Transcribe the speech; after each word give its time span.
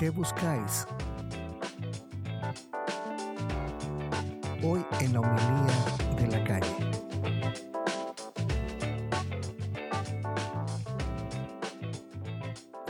¿Qué 0.00 0.08
buscáis? 0.08 0.86
Hoy 4.62 4.82
en 4.98 5.12
la 5.12 5.20
homilía 5.20 6.16
de 6.16 6.26
la 6.28 6.42
calle. 6.42 6.76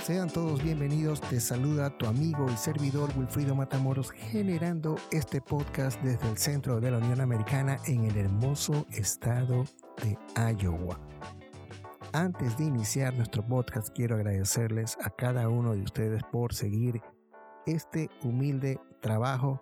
Sean 0.04 0.30
todos 0.30 0.62
bienvenidos, 0.62 1.20
te 1.22 1.40
saluda 1.40 1.90
tu 1.98 2.06
amigo 2.06 2.46
y 2.48 2.56
servidor 2.56 3.10
Wilfrido 3.16 3.56
Matamoros 3.56 4.12
generando 4.12 4.94
este 5.10 5.40
podcast 5.40 6.00
desde 6.02 6.30
el 6.30 6.38
centro 6.38 6.78
de 6.78 6.92
la 6.92 6.98
Unión 6.98 7.20
Americana 7.20 7.78
en 7.86 8.04
el 8.04 8.16
hermoso 8.18 8.86
estado 8.92 9.64
de 10.00 10.16
Iowa. 10.62 11.00
Antes 12.12 12.58
de 12.58 12.64
iniciar 12.64 13.14
nuestro 13.14 13.46
podcast, 13.46 13.94
quiero 13.94 14.16
agradecerles 14.16 14.98
a 15.00 15.10
cada 15.10 15.48
uno 15.48 15.74
de 15.74 15.82
ustedes 15.82 16.24
por 16.24 16.52
seguir 16.54 17.00
este 17.66 18.10
humilde 18.24 18.80
trabajo 19.00 19.60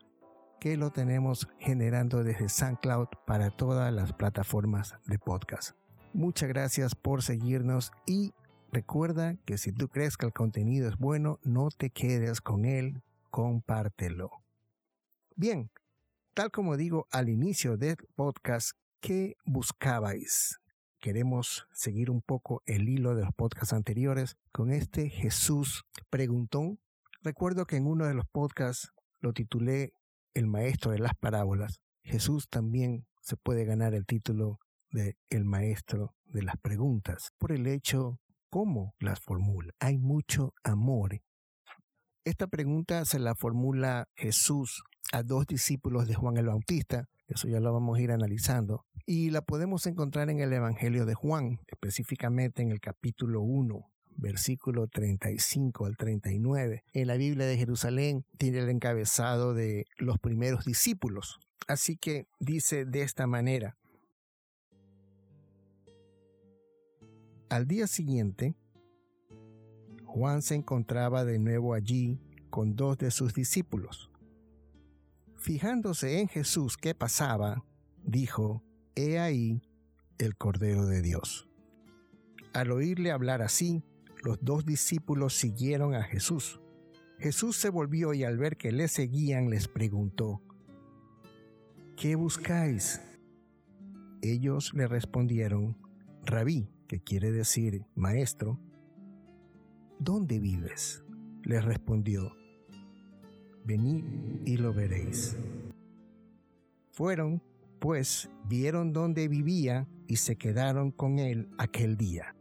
que 0.59 0.79
lo 0.79 0.91
tenemos 0.91 1.47
generando 1.59 2.24
desde 2.24 2.48
SoundCloud 2.48 3.09
para 3.27 3.51
todas 3.51 3.93
las 3.93 4.15
plataformas 4.15 4.95
de 5.05 5.19
podcast. 5.19 5.73
Muchas 6.15 6.48
gracias 6.48 6.95
por 6.95 7.23
seguirnos 7.23 7.93
y 8.07 8.33
recuerda 8.73 9.37
que 9.45 9.59
si 9.59 9.71
tú 9.71 9.88
crees 9.88 10.16
que 10.16 10.24
el 10.24 10.33
contenido 10.33 10.88
es 10.88 10.96
bueno, 10.96 11.41
no 11.45 11.69
te 11.69 11.91
quedes 11.91 12.41
con 12.41 12.65
él, 12.65 13.02
compártelo. 13.30 14.30
Bien, 15.37 15.71
tal 16.33 16.51
como 16.51 16.79
digo 16.79 17.09
al 17.12 17.29
inicio 17.29 17.77
del 17.77 17.99
podcast, 18.16 18.71
¿qué 19.01 19.37
buscabais? 19.45 20.59
Queremos 21.01 21.66
seguir 21.73 22.11
un 22.11 22.23
poco 22.23 22.62
el 22.66 22.88
hilo 22.88 23.15
de 23.15 23.25
los 23.25 23.34
podcasts 23.34 23.73
anteriores 23.73 24.37
con 24.52 24.70
este 24.70 25.09
Jesús 25.09 25.84
preguntón. 26.11 26.80
Recuerdo 27.23 27.66
que 27.66 27.77
en 27.77 27.87
uno 27.87 28.07
de 28.07 28.15
los 28.15 28.27
podcasts 28.27 28.93
lo 29.21 29.32
titulé 29.32 29.93
El 30.35 30.46
Maestro 30.46 30.93
de 30.93 30.99
las 30.99 31.15
Parábolas. 31.15 31.80
Jesús 32.02 32.49
también 32.49 33.07
se 33.21 33.37
puede 33.37 33.65
ganar 33.65 33.95
el 33.95 34.07
título 34.07 34.59
de 34.91 35.16
El 35.30 35.45
Maestro 35.45 36.15
de 36.24 36.43
las 36.43 36.57
Preguntas 36.57 37.32
por 37.38 37.52
el 37.52 37.66
hecho 37.66 38.21
cómo 38.51 38.95
las 38.99 39.21
formula. 39.21 39.73
Hay 39.80 39.99
mucho 39.99 40.54
amor. 40.65 41.21
Esta 42.24 42.46
pregunta 42.46 43.04
se 43.04 43.19
la 43.19 43.35
formula 43.35 44.09
Jesús 44.15 44.82
a 45.13 45.23
dos 45.23 45.46
discípulos 45.46 46.07
de 46.07 46.15
Juan 46.15 46.37
el 46.37 46.46
Bautista, 46.46 47.09
eso 47.29 47.46
ya 47.46 47.60
lo 47.60 47.73
vamos 47.73 47.98
a 47.98 48.01
ir 48.01 48.10
analizando. 48.10 48.87
Y 49.07 49.30
la 49.30 49.43
podemos 49.43 49.87
encontrar 49.87 50.30
en 50.30 50.40
el 50.40 50.52
Evangelio 50.52 51.07
de 51.07 51.15
Juan, 51.15 51.60
específicamente 51.66 52.62
en 52.62 52.70
el 52.70 52.80
capítulo 52.80 53.43
1, 53.43 53.87
versículo 54.16 54.87
35 54.88 55.87
al 55.87 55.96
39. 55.96 56.85
En 56.93 57.07
la 57.07 57.16
Biblia 57.16 57.46
de 57.46 57.59
Jerusalén 57.59 58.24
tiene 58.38 58.59
el 58.60 58.70
encabezado 58.70 59.54
de 59.54 59.85
los 59.98 60.18
primeros 60.18 60.65
discípulos. 60.65 61.38
Así 61.66 61.96
que 61.96 62.26
dice 62.40 62.87
de 62.87 63.02
esta 63.02 63.26
manera. 63.26 63.76
Al 67.50 67.66
día 67.66 67.87
siguiente, 67.87 68.54
Juan 70.04 70.41
se 70.42 70.54
encontraba 70.54 71.25
de 71.25 71.38
nuevo 71.38 71.75
allí 71.75 72.19
con 72.50 72.75
dos 72.75 72.97
de 72.98 73.10
sus 73.10 73.34
discípulos. 73.34 74.07
Fijándose 75.49 76.21
en 76.21 76.28
Jesús 76.28 76.77
que 76.77 76.94
pasaba, 76.94 77.65
dijo, 78.04 78.62
He 78.94 79.19
ahí 79.19 79.62
el 80.19 80.37
Cordero 80.37 80.84
de 80.84 81.00
Dios. 81.00 81.49
Al 82.53 82.71
oírle 82.71 83.12
hablar 83.12 83.41
así, 83.41 83.82
los 84.22 84.37
dos 84.43 84.66
discípulos 84.66 85.32
siguieron 85.32 85.94
a 85.94 86.03
Jesús. 86.03 86.60
Jesús 87.19 87.56
se 87.56 87.71
volvió 87.71 88.12
y 88.12 88.25
al 88.25 88.37
ver 88.37 88.59
que 88.59 88.72
le 88.72 88.88
seguían 88.88 89.49
les 89.49 89.69
preguntó, 89.69 90.43
¿Qué 91.97 92.15
buscáis? 92.15 93.00
Ellos 94.20 94.75
le 94.75 94.86
respondieron, 94.86 95.78
Rabí, 96.26 96.69
que 96.88 97.00
quiere 97.00 97.32
decir 97.32 97.86
maestro, 97.94 98.60
¿dónde 99.98 100.41
vives? 100.41 101.03
Les 101.42 101.65
respondió, 101.65 102.36
venid 103.68 104.02
y 104.46 104.56
lo 104.56 104.72
veréis. 104.72 105.36
Fueron, 106.90 107.42
pues, 107.78 108.30
vieron 108.46 108.92
dónde 108.92 109.28
vivía 109.28 109.86
y 110.08 110.16
se 110.16 110.36
quedaron 110.36 110.90
con 110.90 111.18
él 111.18 111.50
aquel 111.58 111.96
día. 111.96 112.34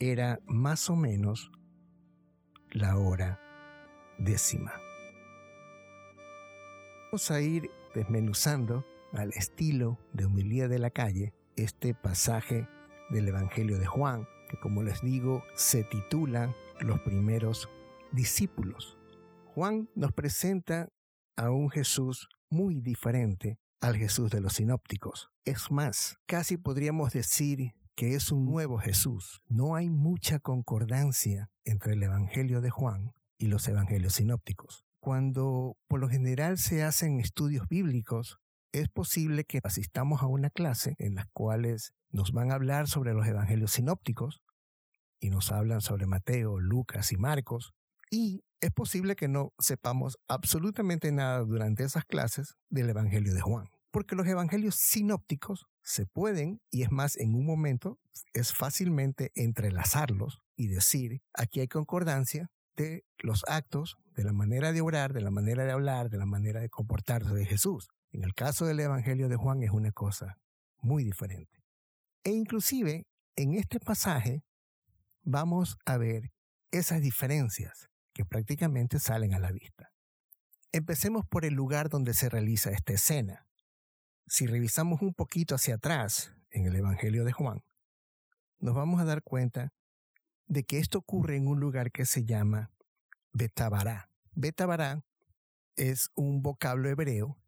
Era 0.00 0.40
más 0.46 0.88
o 0.90 0.96
menos 0.96 1.52
la 2.70 2.96
hora 2.96 3.38
décima. 4.18 4.72
Vamos 7.12 7.30
a 7.30 7.40
ir 7.42 7.70
desmenuzando 7.94 8.86
al 9.12 9.30
estilo 9.34 9.98
de 10.14 10.24
humildad 10.24 10.70
de 10.70 10.78
la 10.78 10.90
calle 10.90 11.34
este 11.56 11.92
pasaje 11.92 12.66
del 13.10 13.28
Evangelio 13.28 13.78
de 13.78 13.84
Juan, 13.84 14.26
que 14.48 14.58
como 14.58 14.82
les 14.82 15.02
digo 15.02 15.44
se 15.54 15.84
titula 15.84 16.56
Los 16.80 17.00
primeros 17.00 17.68
discípulos. 18.12 18.96
Juan 19.54 19.90
nos 19.94 20.12
presenta 20.12 20.88
a 21.36 21.50
un 21.50 21.68
Jesús 21.68 22.26
muy 22.48 22.80
diferente 22.80 23.58
al 23.82 23.96
Jesús 23.96 24.30
de 24.30 24.40
los 24.40 24.54
sinópticos. 24.54 25.28
Es 25.44 25.70
más, 25.70 26.16
casi 26.24 26.56
podríamos 26.56 27.12
decir 27.12 27.74
que 27.94 28.14
es 28.14 28.32
un 28.32 28.46
nuevo 28.46 28.78
Jesús. 28.78 29.42
No 29.48 29.74
hay 29.74 29.90
mucha 29.90 30.38
concordancia 30.38 31.50
entre 31.64 31.92
el 31.92 32.02
Evangelio 32.02 32.62
de 32.62 32.70
Juan 32.70 33.12
y 33.36 33.48
los 33.48 33.68
Evangelios 33.68 34.14
sinópticos. 34.14 34.86
Cuando 35.00 35.76
por 35.86 36.00
lo 36.00 36.08
general 36.08 36.56
se 36.56 36.82
hacen 36.82 37.20
estudios 37.20 37.68
bíblicos, 37.68 38.38
es 38.72 38.88
posible 38.88 39.44
que 39.44 39.60
asistamos 39.64 40.22
a 40.22 40.28
una 40.28 40.48
clase 40.48 40.94
en 40.96 41.14
las 41.14 41.26
cuales 41.34 41.92
nos 42.10 42.32
van 42.32 42.52
a 42.52 42.54
hablar 42.54 42.88
sobre 42.88 43.12
los 43.12 43.26
Evangelios 43.26 43.72
sinópticos 43.72 44.40
y 45.20 45.28
nos 45.28 45.52
hablan 45.52 45.82
sobre 45.82 46.06
Mateo, 46.06 46.58
Lucas 46.58 47.12
y 47.12 47.18
Marcos, 47.18 47.74
y 48.10 48.44
es 48.62 48.70
posible 48.70 49.16
que 49.16 49.26
no 49.26 49.52
sepamos 49.58 50.18
absolutamente 50.28 51.10
nada 51.10 51.40
durante 51.40 51.82
esas 51.82 52.04
clases 52.04 52.54
del 52.70 52.88
Evangelio 52.88 53.34
de 53.34 53.40
Juan, 53.40 53.66
porque 53.90 54.14
los 54.14 54.26
Evangelios 54.28 54.76
sinópticos 54.76 55.66
se 55.82 56.06
pueden, 56.06 56.62
y 56.70 56.84
es 56.84 56.92
más, 56.92 57.16
en 57.16 57.34
un 57.34 57.44
momento 57.44 57.98
es 58.34 58.54
fácilmente 58.54 59.32
entrelazarlos 59.34 60.38
y 60.54 60.68
decir, 60.68 61.22
aquí 61.34 61.58
hay 61.58 61.66
concordancia 61.66 62.52
de 62.76 63.04
los 63.18 63.44
actos, 63.48 63.96
de 64.14 64.22
la 64.22 64.32
manera 64.32 64.70
de 64.70 64.80
orar, 64.80 65.12
de 65.12 65.22
la 65.22 65.32
manera 65.32 65.64
de 65.64 65.72
hablar, 65.72 66.08
de 66.08 66.18
la 66.18 66.26
manera 66.26 66.60
de 66.60 66.70
comportarse 66.70 67.34
de 67.34 67.44
Jesús. 67.44 67.88
En 68.12 68.22
el 68.22 68.32
caso 68.32 68.64
del 68.64 68.78
Evangelio 68.78 69.28
de 69.28 69.36
Juan 69.36 69.64
es 69.64 69.72
una 69.72 69.90
cosa 69.90 70.38
muy 70.78 71.02
diferente. 71.02 71.64
E 72.22 72.30
inclusive 72.30 73.06
en 73.34 73.54
este 73.54 73.80
pasaje 73.80 74.44
vamos 75.24 75.78
a 75.84 75.96
ver 75.96 76.30
esas 76.70 77.00
diferencias 77.00 77.88
que 78.12 78.24
prácticamente 78.24 78.98
salen 78.98 79.34
a 79.34 79.38
la 79.38 79.52
vista. 79.52 79.90
Empecemos 80.72 81.26
por 81.26 81.44
el 81.44 81.54
lugar 81.54 81.88
donde 81.88 82.14
se 82.14 82.28
realiza 82.28 82.70
esta 82.70 82.92
escena. 82.92 83.46
Si 84.26 84.46
revisamos 84.46 85.02
un 85.02 85.14
poquito 85.14 85.54
hacia 85.54 85.74
atrás 85.74 86.32
en 86.50 86.66
el 86.66 86.76
Evangelio 86.76 87.24
de 87.24 87.32
Juan, 87.32 87.62
nos 88.58 88.74
vamos 88.74 89.00
a 89.00 89.04
dar 89.04 89.22
cuenta 89.22 89.72
de 90.46 90.64
que 90.64 90.78
esto 90.78 90.98
ocurre 90.98 91.36
en 91.36 91.46
un 91.46 91.60
lugar 91.60 91.90
que 91.90 92.06
se 92.06 92.24
llama 92.24 92.70
Betabará. 93.32 94.08
Betabará 94.32 95.04
es 95.76 96.10
un 96.14 96.42
vocablo 96.42 96.88
hebreo. 96.88 97.38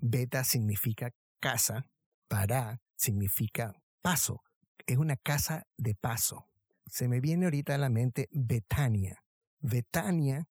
Beta 0.00 0.44
significa 0.44 1.12
casa, 1.40 1.86
bará 2.28 2.80
significa 2.96 3.74
paso. 4.00 4.42
Es 4.86 4.98
una 4.98 5.16
casa 5.16 5.66
de 5.76 5.94
paso. 5.94 6.48
Se 6.86 7.08
me 7.08 7.20
viene 7.20 7.46
ahorita 7.46 7.74
a 7.74 7.78
la 7.78 7.88
mente 7.88 8.28
Betania. 8.32 9.21
Betania, 9.62 10.48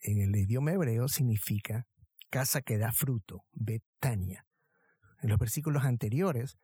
en 0.00 0.18
el 0.18 0.34
idioma 0.34 0.72
hebreo, 0.72 1.08
significa 1.08 1.86
casa 2.30 2.62
que 2.62 2.78
da 2.78 2.90
fruto, 2.90 3.44
Betania. 3.52 4.46
En 5.20 5.28
los 5.28 5.38
versículos 5.38 5.84
anteriores 5.84 6.56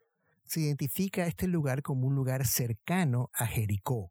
se 0.44 0.60
identifica 0.60 1.26
este 1.26 1.46
lugar 1.46 1.82
como 1.82 2.06
un 2.06 2.14
lugar 2.14 2.46
cercano 2.46 3.28
a 3.34 3.46
Jericó, 3.46 4.10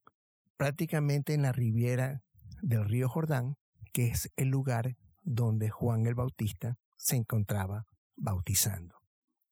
prácticamente 0.57 1.33
en 1.33 1.41
la 1.41 1.51
riviera 1.51 2.21
del 2.61 2.85
río 2.85 3.09
Jordán, 3.09 3.55
que 3.93 4.07
es 4.07 4.31
el 4.35 4.49
lugar 4.49 4.95
donde 5.23 5.69
Juan 5.69 6.05
el 6.05 6.15
Bautista 6.15 6.77
se 6.97 7.15
encontraba 7.15 7.85
bautizando. 8.15 8.95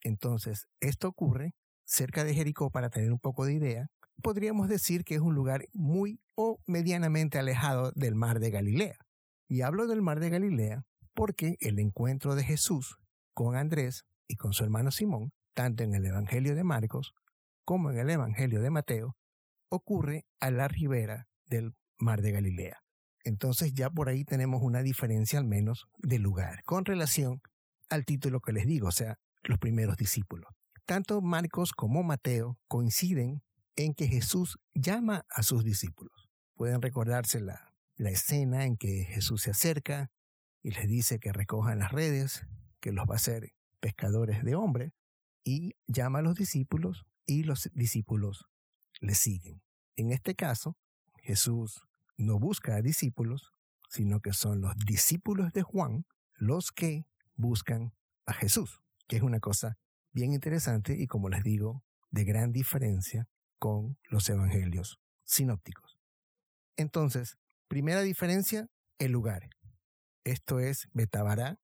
Entonces, 0.02 0.68
esto 0.80 1.08
ocurre 1.08 1.56
cerca 1.84 2.24
de 2.24 2.36
Jericó 2.36 2.70
para 2.70 2.90
tener 2.90 3.12
un 3.12 3.20
poco 3.20 3.46
de 3.46 3.54
idea, 3.54 3.88
podríamos 4.20 4.70
decir 4.70 5.04
que 5.04 5.16
es 5.16 5.22
un 5.22 5.36
lugar 5.36 5.66
muy 5.74 6.20
o 6.36 6.60
medianamente 6.66 7.40
alejado 7.40 7.92
del 7.96 8.16
mar 8.16 8.40
de 8.40 8.52
Galilea. 8.52 8.98
Y 9.48 9.62
hablo 9.62 9.88
del 9.88 10.02
mar 10.02 10.20
de 10.20 10.30
Galilea 10.30 10.84
porque 11.14 11.58
el 11.60 11.80
encuentro 11.80 12.36
de 12.36 12.44
Jesús 12.44 12.98
con 13.34 13.56
Andrés 13.56 14.06
y 14.28 14.36
con 14.36 14.54
su 14.54 14.64
hermano 14.64 14.92
Simón, 14.92 15.32
tanto 15.54 15.84
en 15.84 15.96
el 15.96 16.06
Evangelio 16.06 16.56
de 16.56 16.64
Marcos 16.64 17.14
como 17.66 17.92
en 17.92 18.00
el 18.00 18.10
Evangelio 18.10 18.62
de 18.62 18.70
Mateo, 18.70 19.16
ocurre 19.70 20.26
a 20.40 20.52
la 20.52 20.68
ribera 20.68 21.28
del 21.46 21.74
mar 21.98 22.22
de 22.22 22.32
Galilea. 22.32 22.78
Entonces 23.24 23.74
ya 23.74 23.90
por 23.90 24.10
ahí 24.10 24.24
tenemos 24.24 24.62
una 24.64 24.82
diferencia 24.82 25.40
al 25.40 25.46
menos 25.46 25.88
de 25.98 26.20
lugar 26.20 26.64
con 26.64 26.86
relación 26.86 27.42
al 27.90 28.06
título 28.06 28.40
que 28.40 28.54
les 28.54 28.66
digo, 28.66 28.88
o 28.88 28.92
sea, 28.92 29.18
los 29.44 29.60
primeros 29.60 29.98
discípulos. 29.98 30.50
Tanto 30.86 31.22
Marcos 31.22 31.74
como 31.74 32.02
Mateo 32.04 32.58
coinciden 32.68 33.42
en 33.86 33.94
que 33.94 34.10
Jesús 34.10 34.60
llama 34.74 35.26
a 35.30 35.42
sus 35.42 35.64
discípulos. 35.64 36.30
Pueden 36.56 36.82
recordarse 36.82 37.40
la, 37.40 37.74
escena 37.98 38.66
en 38.66 38.76
que 38.76 39.06
Jesús 39.06 39.44
se 39.44 39.52
acerca 39.52 40.12
y 40.62 40.72
les 40.72 40.88
dice 40.90 41.20
que 41.20 41.32
recojan 41.32 41.80
las 41.80 41.94
redes, 41.94 42.46
que 42.82 42.92
los 42.92 43.06
va 43.06 43.14
a 43.14 43.16
hacer 43.16 43.54
pescadores 43.80 44.44
de 44.44 44.56
hombres, 44.56 44.92
y 45.46 45.76
llama 45.88 46.20
a 46.20 46.22
los 46.22 46.36
discípulos 46.36 47.06
y 47.26 47.44
los 47.44 47.70
discípulos 47.74 48.48
le 49.00 49.16
siguen. 49.16 49.62
En 49.96 50.12
este 50.12 50.36
caso, 50.36 50.76
Jesús 51.22 51.88
no 52.18 52.38
busca 52.38 52.76
a 52.76 52.82
discípulos, 52.82 53.54
sino 53.90 54.20
que 54.20 54.34
son 54.34 54.60
los 54.60 54.76
discípulos 54.86 55.54
de 55.54 55.64
Juan 55.64 56.06
los 56.36 56.74
que 56.74 57.06
buscan 57.38 57.94
a 58.26 58.34
Jesús, 58.34 58.82
que 59.08 59.16
es 59.16 59.22
una 59.22 59.40
cosa 59.40 59.78
bien 60.12 60.34
interesante 60.34 60.98
y 61.00 61.08
como 61.08 61.30
les 61.30 61.44
digo, 61.44 61.82
de 62.12 62.26
gran 62.26 62.52
diferencia 62.52 63.30
con 63.60 63.98
los 64.10 64.28
evangelios 64.30 65.00
sinópticos. 65.26 66.00
Entonces, 66.78 67.38
primera 67.68 68.02
diferencia, 68.02 68.68
el 68.98 69.12
lugar. 69.12 69.50
Esto 70.24 70.60
es 70.60 70.88
Betabará, 70.94 71.60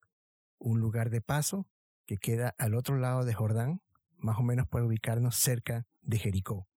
un 0.58 0.80
lugar 0.80 1.10
de 1.10 1.20
paso 1.20 1.66
que 2.06 2.18
queda 2.18 2.54
al 2.58 2.74
otro 2.74 2.96
lado 2.96 3.24
de 3.24 3.34
Jordán, 3.34 3.80
más 4.16 4.38
o 4.38 4.42
menos 4.42 4.68
para 4.68 4.84
ubicarnos 4.84 5.36
cerca 5.36 5.86
de 6.02 6.18
Jericó. 6.18 6.68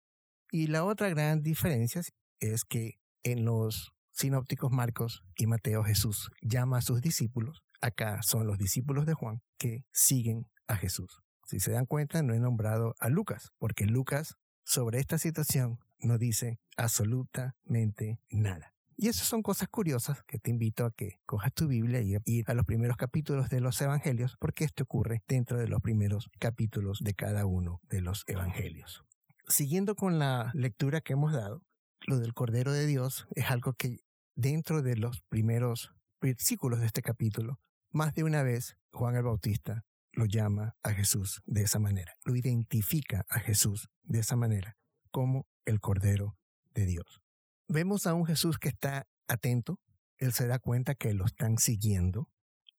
Y 0.51 0.67
la 0.67 0.83
otra 0.83 1.09
gran 1.09 1.41
diferencia 1.41 2.01
es 2.39 2.63
que 2.63 2.93
en 3.23 3.45
los 3.45 3.91
sinópticos 4.11 4.71
Marcos 4.71 5.23
y 5.35 5.45
Mateo 5.45 5.83
Jesús 5.83 6.31
llama 6.41 6.79
a 6.79 6.81
sus 6.81 7.01
discípulos, 7.01 7.61
acá 7.81 8.21
son 8.23 8.47
los 8.47 8.57
discípulos 8.57 9.05
de 9.05 9.13
Juan 9.13 9.41
que 9.57 9.85
siguen 9.91 10.47
a 10.67 10.75
Jesús. 10.75 11.21
Si 11.45 11.59
se 11.59 11.71
dan 11.71 11.85
cuenta, 11.85 12.21
no 12.21 12.33
he 12.33 12.39
nombrado 12.39 12.95
a 12.99 13.09
Lucas, 13.09 13.51
porque 13.57 13.85
Lucas 13.85 14.35
sobre 14.69 14.99
esta 14.99 15.17
situación 15.17 15.79
no 15.99 16.19
dice 16.19 16.59
absolutamente 16.77 18.19
nada. 18.29 18.75
Y 18.95 19.07
esas 19.07 19.25
son 19.25 19.41
cosas 19.41 19.67
curiosas 19.67 20.21
que 20.27 20.37
te 20.37 20.51
invito 20.51 20.85
a 20.85 20.91
que 20.91 21.19
cojas 21.25 21.51
tu 21.53 21.67
Biblia 21.67 22.01
y 22.01 22.15
ir 22.25 22.45
a 22.47 22.53
los 22.53 22.65
primeros 22.65 22.95
capítulos 22.95 23.49
de 23.49 23.61
los 23.61 23.81
Evangelios, 23.81 24.37
porque 24.39 24.65
esto 24.65 24.83
ocurre 24.83 25.23
dentro 25.27 25.57
de 25.57 25.67
los 25.67 25.81
primeros 25.81 26.29
capítulos 26.37 26.99
de 27.01 27.15
cada 27.15 27.47
uno 27.47 27.81
de 27.89 28.01
los 28.01 28.23
Evangelios. 28.27 29.03
Siguiendo 29.47 29.95
con 29.95 30.19
la 30.19 30.51
lectura 30.53 31.01
que 31.01 31.13
hemos 31.13 31.33
dado, 31.33 31.63
lo 32.05 32.19
del 32.19 32.35
Cordero 32.35 32.71
de 32.71 32.85
Dios 32.85 33.27
es 33.31 33.49
algo 33.49 33.73
que 33.73 34.01
dentro 34.35 34.83
de 34.83 34.97
los 34.97 35.21
primeros 35.29 35.95
versículos 36.21 36.79
de 36.79 36.85
este 36.85 37.01
capítulo, 37.01 37.59
más 37.91 38.13
de 38.13 38.23
una 38.23 38.43
vez 38.43 38.77
Juan 38.91 39.15
el 39.15 39.23
Bautista 39.23 39.83
lo 40.19 40.25
llama 40.25 40.75
a 40.83 40.91
Jesús 40.91 41.41
de 41.45 41.61
esa 41.61 41.79
manera, 41.79 42.13
lo 42.25 42.35
identifica 42.35 43.25
a 43.29 43.39
Jesús 43.39 43.87
de 44.03 44.19
esa 44.19 44.35
manera 44.35 44.75
como 45.11 45.47
el 45.63 45.79
Cordero 45.79 46.37
de 46.73 46.85
Dios. 46.85 47.21
Vemos 47.69 48.05
a 48.05 48.13
un 48.13 48.25
Jesús 48.25 48.59
que 48.59 48.67
está 48.67 49.07
atento, 49.29 49.79
él 50.17 50.33
se 50.33 50.45
da 50.45 50.59
cuenta 50.59 50.93
que 50.93 51.13
lo 51.13 51.25
están 51.25 51.57
siguiendo, 51.57 52.29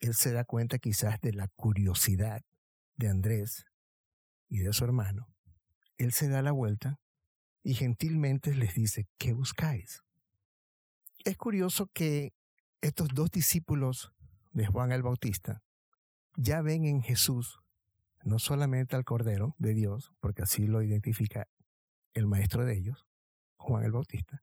él 0.01 0.15
se 0.15 0.33
da 0.33 0.45
cuenta 0.45 0.79
quizás 0.79 1.19
de 1.23 1.33
la 1.33 1.49
curiosidad 1.49 2.43
de 2.97 3.09
Andrés 3.09 3.65
y 4.51 4.59
de 4.59 4.75
su 4.75 4.85
hermano. 4.85 5.27
Él 5.97 6.13
se 6.13 6.29
da 6.29 6.43
la 6.43 6.53
vuelta 6.53 7.01
y 7.63 7.73
gentilmente 7.73 8.55
les 8.55 8.75
dice, 8.75 9.09
¿qué 9.17 9.33
buscáis? 9.33 10.03
Es 11.25 11.39
curioso 11.39 11.87
que 11.95 12.35
estos 12.83 13.09
dos 13.15 13.31
discípulos 13.31 14.13
de 14.53 14.67
Juan 14.67 14.93
el 14.93 15.03
Bautista 15.03 15.63
ya 16.37 16.63
ven 16.63 16.85
en 16.85 17.03
Jesús 17.03 17.61
no 18.25 18.39
solamente 18.39 18.97
al 18.97 19.05
Cordero 19.05 19.55
de 19.59 19.75
Dios, 19.75 20.13
porque 20.21 20.43
así 20.43 20.67
lo 20.67 20.83
identifica 20.83 21.49
el 22.15 22.27
maestro 22.27 22.65
de 22.65 22.77
ellos, 22.77 23.07
Juan 23.57 23.85
el 23.85 23.93
Bautista, 23.93 24.43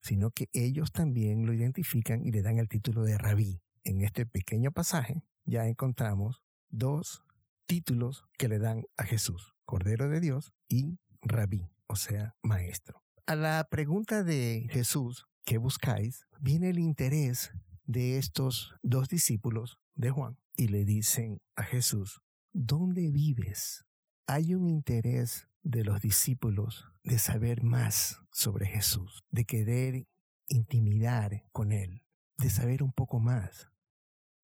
sino 0.00 0.30
que 0.30 0.48
ellos 0.52 0.92
también 0.92 1.46
lo 1.46 1.52
identifican 1.52 2.24
y 2.24 2.32
le 2.32 2.42
dan 2.42 2.58
el 2.58 2.68
título 2.68 3.02
de 3.02 3.18
rabí. 3.18 3.60
En 3.84 4.02
este 4.02 4.26
pequeño 4.26 4.72
pasaje 4.72 5.22
ya 5.44 5.66
encontramos 5.66 6.42
dos 6.70 7.24
títulos 7.66 8.24
que 8.38 8.48
le 8.48 8.58
dan 8.58 8.84
a 8.96 9.04
Jesús, 9.04 9.54
Cordero 9.64 10.08
de 10.08 10.20
Dios 10.20 10.52
y 10.68 10.98
rabí, 11.22 11.70
o 11.86 11.96
sea, 11.96 12.34
maestro. 12.42 13.02
A 13.26 13.36
la 13.36 13.66
pregunta 13.70 14.22
de 14.22 14.66
Jesús, 14.70 15.26
¿qué 15.44 15.58
buscáis? 15.58 16.26
Viene 16.40 16.70
el 16.70 16.78
interés 16.78 17.52
de 17.84 18.18
estos 18.18 18.74
dos 18.82 19.08
discípulos 19.08 19.78
de 19.94 20.10
Juan 20.10 20.38
y 20.56 20.68
le 20.68 20.84
dicen 20.84 21.40
a 21.56 21.62
Jesús, 21.62 22.20
¿dónde 22.52 23.10
vives? 23.10 23.84
Hay 24.26 24.54
un 24.54 24.68
interés 24.68 25.48
de 25.62 25.84
los 25.84 26.00
discípulos 26.00 26.86
de 27.02 27.18
saber 27.18 27.62
más 27.62 28.20
sobre 28.30 28.66
Jesús, 28.66 29.24
de 29.30 29.44
querer 29.44 30.06
intimidar 30.48 31.44
con 31.52 31.72
Él, 31.72 32.02
de 32.38 32.50
saber 32.50 32.82
un 32.82 32.92
poco 32.92 33.18
más. 33.18 33.68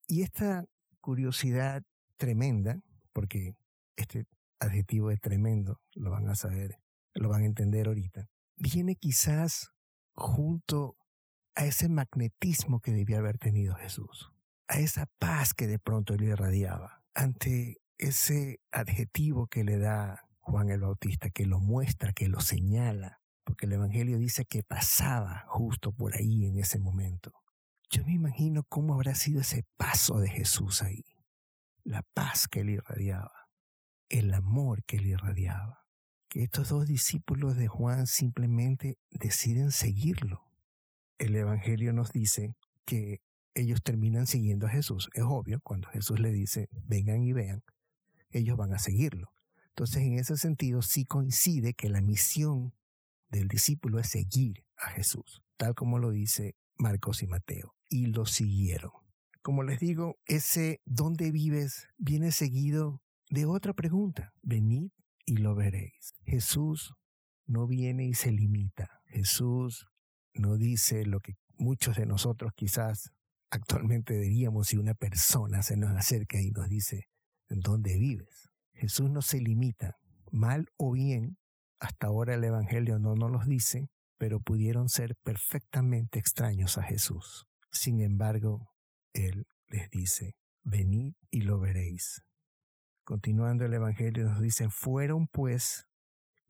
Y 0.07 0.23
esta 0.23 0.67
curiosidad 1.01 1.83
tremenda, 2.17 2.83
porque 3.13 3.55
este 3.97 4.27
adjetivo 4.59 5.11
es 5.11 5.21
tremendo, 5.21 5.81
lo 5.95 6.11
van 6.11 6.29
a 6.29 6.35
saber, 6.35 6.79
lo 7.15 7.29
van 7.29 7.43
a 7.43 7.47
entender 7.47 7.87
ahorita, 7.87 8.29
viene 8.57 8.97
quizás 8.97 9.71
junto 10.13 10.97
a 11.55 11.65
ese 11.65 11.89
magnetismo 11.89 12.81
que 12.81 12.93
debía 12.93 13.19
haber 13.19 13.39
tenido 13.39 13.75
Jesús, 13.75 14.33
a 14.71 14.79
esa 14.79 15.07
paz 15.19 15.53
que 15.53 15.67
de 15.67 15.81
pronto 15.81 16.15
él 16.15 16.23
irradiaba, 16.23 17.03
ante 17.13 17.79
ese 17.99 18.61
adjetivo 18.71 19.49
que 19.49 19.65
le 19.65 19.79
da 19.79 20.23
Juan 20.39 20.71
el 20.71 20.83
Bautista, 20.83 21.29
que 21.29 21.45
lo 21.45 21.59
muestra, 21.59 22.13
que 22.13 22.29
lo 22.29 22.41
señala, 22.41 23.21
porque 23.43 23.67
el 23.67 23.73
Evangelio 23.73 24.17
dice 24.17 24.45
que 24.45 24.63
pasaba 24.63 25.45
justo 25.49 25.91
por 25.91 26.15
ahí 26.15 26.47
en 26.47 26.57
ese 26.57 26.79
momento. 26.79 27.33
Yo 27.91 28.05
me 28.05 28.13
imagino 28.13 28.63
cómo 28.63 28.95
habrá 28.95 29.17
sido 29.17 29.41
ese 29.41 29.65
paso 29.77 30.21
de 30.21 30.29
Jesús 30.29 30.83
ahí, 30.83 31.05
la 31.83 32.05
paz 32.15 32.47
que 32.47 32.61
él 32.61 32.71
irradiaba, 32.71 33.49
el 34.09 34.33
amor 34.33 34.85
que 34.85 34.99
él 34.99 35.09
irradiaba, 35.09 35.85
que 36.29 36.45
estos 36.45 36.69
dos 36.69 36.87
discípulos 36.87 37.57
de 37.57 37.67
Juan 37.67 38.07
simplemente 38.07 38.99
deciden 39.11 39.73
seguirlo. 39.73 40.45
El 41.19 41.35
Evangelio 41.35 41.93
nos 41.93 42.13
dice 42.13 42.55
que 42.85 43.21
ellos 43.55 43.83
terminan 43.83 44.27
siguiendo 44.27 44.67
a 44.67 44.71
Jesús. 44.71 45.09
Es 45.15 45.25
obvio, 45.27 45.61
cuando 45.63 45.89
Jesús 45.89 46.21
le 46.21 46.31
dice, 46.31 46.69
vengan 46.87 47.23
y 47.23 47.33
vean, 47.33 47.63
ellos 48.31 48.57
van 48.57 48.73
a 48.73 48.79
seguirlo. 48.79 49.33
Entonces, 49.69 50.03
en 50.03 50.19
ese 50.19 50.37
sentido, 50.37 50.83
sí 50.83 51.05
coincide 51.05 51.75
que 51.75 51.89
la 51.89 52.01
misión 52.01 52.75
del 53.29 53.49
discípulo 53.49 53.99
es 53.99 54.09
seguir 54.09 54.65
a 54.77 54.91
Jesús, 54.91 55.43
tal 55.57 55.75
como 55.75 55.99
lo 55.99 56.11
dice 56.11 56.57
Marcos 56.77 57.23
y 57.23 57.27
Mateo, 57.27 57.75
y 57.89 58.07
lo 58.07 58.27
siguieron. 58.27 58.91
Como 59.43 59.63
les 59.63 59.81
digo, 59.81 60.19
ese 60.27 60.81
¿dónde 60.85 61.31
vives? 61.31 61.89
viene 61.97 62.31
seguido 62.31 63.01
de 63.31 63.47
otra 63.47 63.73
pregunta. 63.73 64.33
Venid 64.43 64.91
y 65.25 65.39
lo 65.39 65.55
veréis. 65.55 66.13
Jesús 66.25 66.95
no 67.47 67.67
viene 67.67 68.05
y 68.07 68.15
se 68.15 68.33
limita. 68.33 69.01
Jesús 69.07 69.87
no 70.35 70.57
dice 70.57 71.07
lo 71.07 71.21
que 71.21 71.37
muchos 71.57 71.97
de 71.97 72.07
nosotros 72.07 72.53
quizás 72.55 73.13
actualmente 73.51 74.19
diríamos 74.19 74.69
si 74.69 74.77
una 74.77 74.95
persona 74.95 75.63
se 75.63 75.77
nos 75.77 75.91
acerca 75.97 76.41
y 76.41 76.51
nos 76.51 76.69
dice, 76.69 77.09
¿dónde 77.49 77.99
vives? 77.99 78.49
Jesús 78.73 79.11
no 79.11 79.23
se 79.23 79.41
limita, 79.41 79.97
mal 80.31 80.69
o 80.77 80.93
bien, 80.93 81.37
hasta 81.81 82.07
ahora 82.07 82.35
el 82.35 82.45
Evangelio 82.45 82.99
no 82.99 83.15
nos 83.15 83.31
los 83.31 83.47
dice, 83.47 83.91
pero 84.19 84.41
pudieron 84.41 84.89
ser 84.89 85.17
perfectamente 85.23 86.19
extraños 86.19 86.79
a 86.79 86.83
Jesús. 86.83 87.47
Sin 87.73 88.01
embargo, 88.01 88.71
Él 89.13 89.47
les 89.69 89.91
dice, 89.91 90.37
venid 90.63 91.15
y 91.31 91.41
lo 91.43 91.59
veréis. 91.59 92.23
Continuando 93.05 93.65
el 93.65 93.75
Evangelio 93.75 94.25
nos 94.25 94.41
dice, 94.41 94.69
fueron 94.71 95.27
pues, 95.27 95.87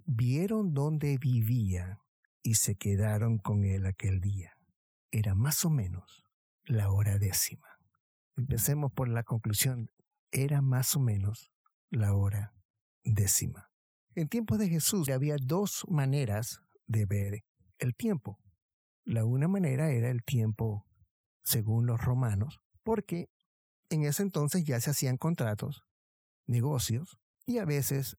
vieron 0.04 0.74
dónde 0.74 1.16
vivía 1.18 1.98
y 2.42 2.56
se 2.56 2.74
quedaron 2.74 3.38
con 3.38 3.64
Él 3.64 3.86
aquel 3.86 4.20
día. 4.20 4.52
Era 5.10 5.34
más 5.34 5.64
o 5.64 5.70
menos 5.70 6.24
la 6.70 6.90
hora 6.90 7.18
décima. 7.18 7.66
Empecemos 8.36 8.92
por 8.92 9.08
la 9.08 9.24
conclusión. 9.24 9.90
Era 10.30 10.62
más 10.62 10.96
o 10.96 11.00
menos 11.00 11.50
la 11.90 12.14
hora 12.14 12.54
décima. 13.02 13.68
En 14.14 14.28
tiempos 14.28 14.58
de 14.58 14.68
Jesús 14.68 15.08
había 15.08 15.36
dos 15.42 15.84
maneras 15.88 16.60
de 16.86 17.06
ver 17.06 17.44
el 17.78 17.94
tiempo. 17.94 18.38
La 19.04 19.24
una 19.24 19.48
manera 19.48 19.90
era 19.90 20.10
el 20.10 20.22
tiempo 20.22 20.86
según 21.42 21.86
los 21.86 22.00
romanos, 22.00 22.60
porque 22.84 23.28
en 23.88 24.04
ese 24.04 24.22
entonces 24.22 24.64
ya 24.64 24.80
se 24.80 24.90
hacían 24.90 25.16
contratos, 25.16 25.82
negocios, 26.46 27.18
y 27.46 27.58
a 27.58 27.64
veces 27.64 28.16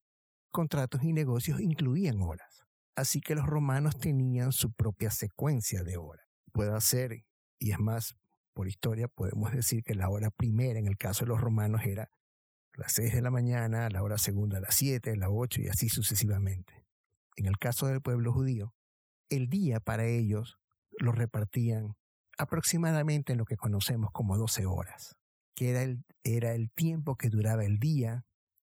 contratos 0.50 1.03
y 1.03 1.13
negocios 1.13 1.62
incluían 1.62 2.22
horas. 2.22 2.65
Así 2.96 3.22
que 3.22 3.36
los 3.36 3.46
romanos 3.46 3.98
tenían 3.98 4.51
su 4.51 4.74
propia 4.74 5.12
secuencia 5.12 5.84
de 5.84 5.96
horas. 5.96 6.25
Puede 6.51 6.79
ser 6.81 7.24
Y 7.58 7.72
es 7.72 7.79
más, 7.79 8.15
por 8.53 8.67
historia 8.67 9.08
podemos 9.08 9.51
decir 9.51 9.84
que 9.84 9.96
la 9.96 10.10
hora 10.10 10.29
primera 10.31 10.79
en 10.79 10.88
el 10.88 10.98
caso 10.98 11.25
de 11.25 11.29
los 11.29 11.41
romanos 11.41 11.81
era 11.86 12.10
las 12.74 12.93
6 12.93 13.13
de 13.13 13.22
la 13.22 13.31
mañana, 13.31 13.89
la 13.89 14.03
hora 14.03 14.17
segunda 14.17 14.60
las 14.60 14.75
7, 14.75 15.15
las 15.17 15.29
8 15.31 15.62
y 15.62 15.67
así 15.67 15.89
sucesivamente. 15.89 16.86
En 17.36 17.46
el 17.46 17.58
caso 17.58 17.88
del 17.88 18.01
pueblo 18.01 18.34
judío, 18.34 18.74
el 19.29 19.50
día 19.50 19.79
para 19.79 20.05
ellos 20.05 20.58
lo 20.98 21.12
repartían 21.12 21.96
aproximadamente 22.38 23.34
en 23.34 23.38
lo 23.38 23.46
que 23.46 23.58
conocemos 23.58 24.10
como 24.12 24.38
12 24.38 24.65
horas, 24.65 25.15
que 25.55 25.72
era 25.72 25.84
el, 25.84 26.03
era 26.24 26.53
el 26.53 26.72
tiempo 26.72 27.15
que 27.15 27.29
duraba 27.29 27.65
el 27.65 27.77
día 27.79 28.25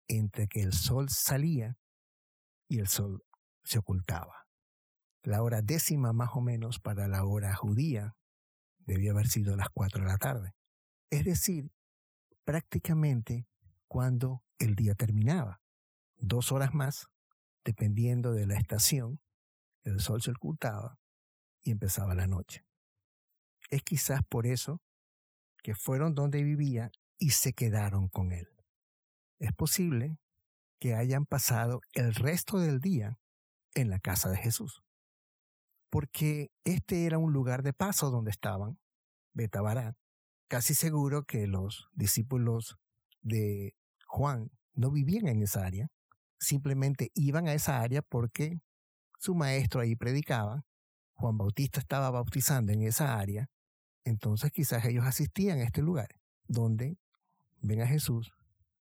entre 0.08 0.48
que 0.48 0.62
el 0.62 0.74
sol 0.74 1.10
salía 1.10 1.78
y 2.70 2.80
el 2.80 2.88
sol 2.88 3.24
se 3.64 3.80
ocultaba. 3.80 4.48
La 5.24 5.42
hora 5.42 5.62
décima 5.62 6.14
más 6.14 6.30
o 6.34 6.42
menos 6.42 6.80
para 6.80 7.08
la 7.08 7.26
hora 7.26 7.54
judía 7.56 8.16
debía 8.88 9.12
haber 9.12 9.28
sido 9.28 9.56
las 9.56 9.70
4 9.70 10.02
de 10.02 10.08
la 10.08 10.18
tarde. 10.18 10.56
Es 11.12 11.24
decir, 11.26 11.72
prácticamente 12.44 13.46
cuando 13.88 14.44
el 14.58 14.76
día 14.76 14.96
terminaba. 14.96 15.62
Dos 16.18 16.52
horas 16.52 16.74
más, 16.74 17.08
dependiendo 17.64 18.34
de 18.34 18.48
la 18.48 18.56
estación, 18.56 19.20
el 19.84 20.00
sol 20.00 20.22
se 20.22 20.32
ocultaba 20.32 20.98
y 21.62 21.72
empezaba 21.72 22.16
la 22.16 22.28
noche. 22.28 22.66
Es 23.70 23.84
quizás 23.84 24.22
por 24.28 24.48
eso 24.48 24.82
que 25.62 25.76
fueron 25.76 26.16
donde 26.16 26.44
vivía 26.44 26.92
y 27.18 27.32
se 27.32 27.54
quedaron 27.54 28.08
con 28.08 28.32
él. 28.32 28.48
Es 29.40 29.54
posible 29.54 30.18
que 30.80 30.96
hayan 30.96 31.26
pasado 31.26 31.82
el 31.94 32.16
resto 32.16 32.60
del 32.60 32.80
día 32.80 33.20
en 33.74 33.90
la 33.90 34.00
casa 34.00 34.30
de 34.30 34.38
Jesús, 34.38 34.84
porque 35.90 36.52
este 36.64 37.06
era 37.06 37.18
un 37.18 37.34
lugar 37.34 37.64
de 37.64 37.74
paso 37.74 38.12
donde 38.12 38.32
estaban, 38.32 38.78
Betabará. 39.38 39.96
Casi 40.48 40.74
seguro 40.74 41.24
que 41.24 41.46
los 41.46 41.90
discípulos 41.94 42.78
de 43.22 43.76
Juan 44.08 44.50
no 44.74 44.90
vivían 44.90 45.28
en 45.28 45.44
esa 45.44 45.64
área, 45.64 45.90
simplemente 46.40 47.12
iban 47.14 47.48
a 47.48 47.54
esa 47.54 47.82
área 47.82 48.02
porque 48.02 48.62
su 49.20 49.36
maestro 49.36 49.80
ahí 49.80 49.96
predicaba, 49.96 50.66
Juan 51.14 51.38
Bautista 51.38 51.80
estaba 51.80 52.10
bautizando 52.10 52.72
en 52.72 52.82
esa 52.82 53.20
área, 53.20 53.48
entonces 54.06 54.52
quizás 54.52 54.86
ellos 54.86 55.06
asistían 55.06 55.60
a 55.60 55.66
este 55.66 55.84
lugar, 55.84 56.10
donde 56.48 56.98
ven 57.62 57.82
a 57.82 57.88
Jesús, 57.88 58.32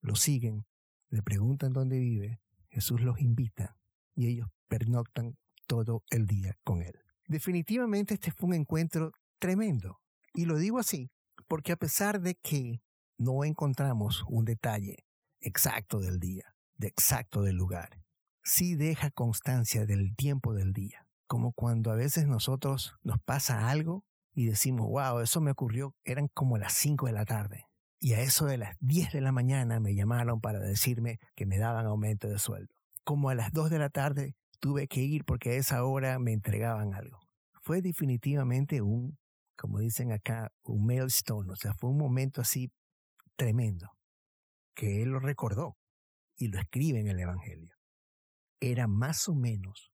lo 0.02 0.16
siguen, 0.16 0.66
le 1.10 1.22
preguntan 1.22 1.72
dónde 1.72 1.98
vive, 1.98 2.42
Jesús 2.68 3.00
los 3.00 3.22
invita 3.22 3.78
y 4.16 4.28
ellos 4.28 4.50
pernoctan 4.68 5.38
todo 5.72 6.04
el 6.10 6.28
día 6.28 6.58
con 6.66 6.82
él. 6.82 7.00
Definitivamente 7.30 8.16
este 8.16 8.32
fue 8.32 8.50
un 8.50 8.56
encuentro 8.56 9.14
tremendo. 9.40 10.02
Y 10.34 10.44
lo 10.44 10.58
digo 10.58 10.80
así, 10.80 11.10
porque 11.48 11.72
a 11.72 11.78
pesar 11.78 12.20
de 12.20 12.36
que 12.36 12.82
no 13.18 13.46
encontramos 13.46 14.26
un 14.28 14.44
detalle 14.44 15.06
exacto 15.40 16.02
del 16.02 16.20
día, 16.20 16.44
de 16.76 16.88
exacto 16.88 17.42
del 17.42 17.56
lugar, 17.56 18.04
sí 18.44 18.76
deja 18.76 19.12
constancia 19.12 19.86
del 19.86 20.14
tiempo 20.14 20.54
del 20.54 20.74
día. 20.74 21.08
Como 21.26 21.54
cuando 21.54 21.90
a 21.90 21.96
veces 21.96 22.28
nosotros 22.28 22.96
nos 23.02 23.22
pasa 23.22 23.70
algo 23.70 24.04
y 24.34 24.48
decimos, 24.48 24.90
wow, 24.90 25.22
eso 25.22 25.40
me 25.40 25.52
ocurrió, 25.52 25.96
eran 26.04 26.28
como 26.34 26.58
las 26.58 26.74
5 26.74 27.06
de 27.06 27.14
la 27.14 27.24
tarde. 27.24 27.68
Y 27.98 28.12
a 28.12 28.20
eso 28.20 28.46
de 28.46 28.58
las 28.58 28.76
10 28.82 29.14
de 29.14 29.22
la 29.22 29.32
mañana 29.32 29.80
me 29.80 29.96
llamaron 29.96 30.42
para 30.42 30.60
decirme 30.60 31.20
que 31.34 31.46
me 31.46 31.60
daban 31.60 31.86
aumento 31.86 32.28
de 32.28 32.40
sueldo. 32.40 32.76
Como 33.06 33.30
a 33.30 33.36
las 33.36 33.54
2 33.54 33.70
de 33.70 33.80
la 33.80 33.90
tarde 33.90 34.36
tuve 34.62 34.88
que 34.88 35.02
ir 35.02 35.26
porque 35.26 35.50
a 35.50 35.56
esa 35.56 35.84
hora 35.84 36.18
me 36.20 36.32
entregaban 36.32 36.94
algo. 36.94 37.20
Fue 37.62 37.82
definitivamente 37.82 38.82
un, 38.82 39.18
como 39.58 39.80
dicen 39.80 40.14
acá, 40.14 40.54
un 40.64 40.86
milestone, 40.86 41.52
o 41.52 41.56
sea, 41.58 41.74
fue 41.74 41.90
un 41.90 41.98
momento 41.98 42.40
así 42.40 42.72
tremendo, 43.36 43.92
que 44.74 45.04
él 45.04 45.10
lo 45.10 45.20
recordó 45.20 45.76
y 46.38 46.48
lo 46.48 46.58
escribe 46.58 47.02
en 47.02 47.10
el 47.10 47.20
Evangelio 47.20 47.82
era 48.62 48.88
más 48.88 49.28
o 49.28 49.34
menos 49.34 49.92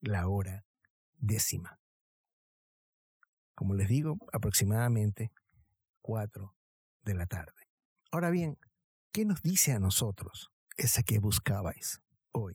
la 0.00 0.26
hora 0.26 0.64
décima. 1.18 1.78
Como 3.54 3.74
les 3.74 3.88
digo, 3.88 4.16
aproximadamente 4.32 5.30
cuatro 6.00 6.56
de 7.02 7.14
la 7.14 7.26
tarde. 7.26 7.68
Ahora 8.10 8.30
bien, 8.30 8.58
¿qué 9.12 9.26
nos 9.26 9.42
dice 9.42 9.72
a 9.72 9.78
nosotros 9.78 10.50
esa 10.78 11.02
que 11.02 11.18
buscabais 11.18 12.00
hoy? 12.32 12.54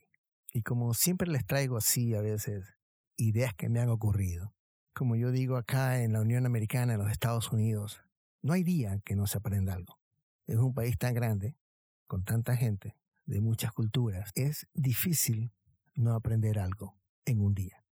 Y 0.55 0.61
como 0.61 0.93
siempre 0.93 1.29
les 1.29 1.45
traigo 1.45 1.75
así 1.75 2.15
a 2.15 2.21
veces 2.21 2.77
ideas 3.17 3.53
que 3.55 3.67
me 3.67 3.81
han 3.81 3.89
ocurrido, 3.89 4.55
como 4.93 5.17
yo 5.17 5.31
digo 5.31 5.57
acá 5.57 6.01
en 6.01 6.13
la 6.13 6.21
Unión 6.21 6.45
Americana, 6.45 6.93
en 6.93 6.99
los 6.99 7.11
Estados 7.11 7.51
Unidos, 7.51 8.01
no 8.41 8.53
hay 8.53 8.63
día 8.63 9.01
que 9.03 9.17
no 9.17 9.27
se 9.27 9.37
aprenda 9.37 9.73
algo. 9.73 9.99
Es 10.47 10.55
un 10.55 10.73
país 10.73 10.97
tan 10.97 11.13
grande, 11.13 11.57
con 12.07 12.23
tanta 12.23 12.55
gente, 12.55 12.95
de 13.25 13.41
muchas 13.41 13.73
culturas, 13.73 14.31
es 14.33 14.65
difícil 14.73 15.51
no 15.93 16.13
aprender 16.13 16.57
algo 16.57 16.97
en 17.25 17.41
un 17.41 17.53
día. 17.53 17.83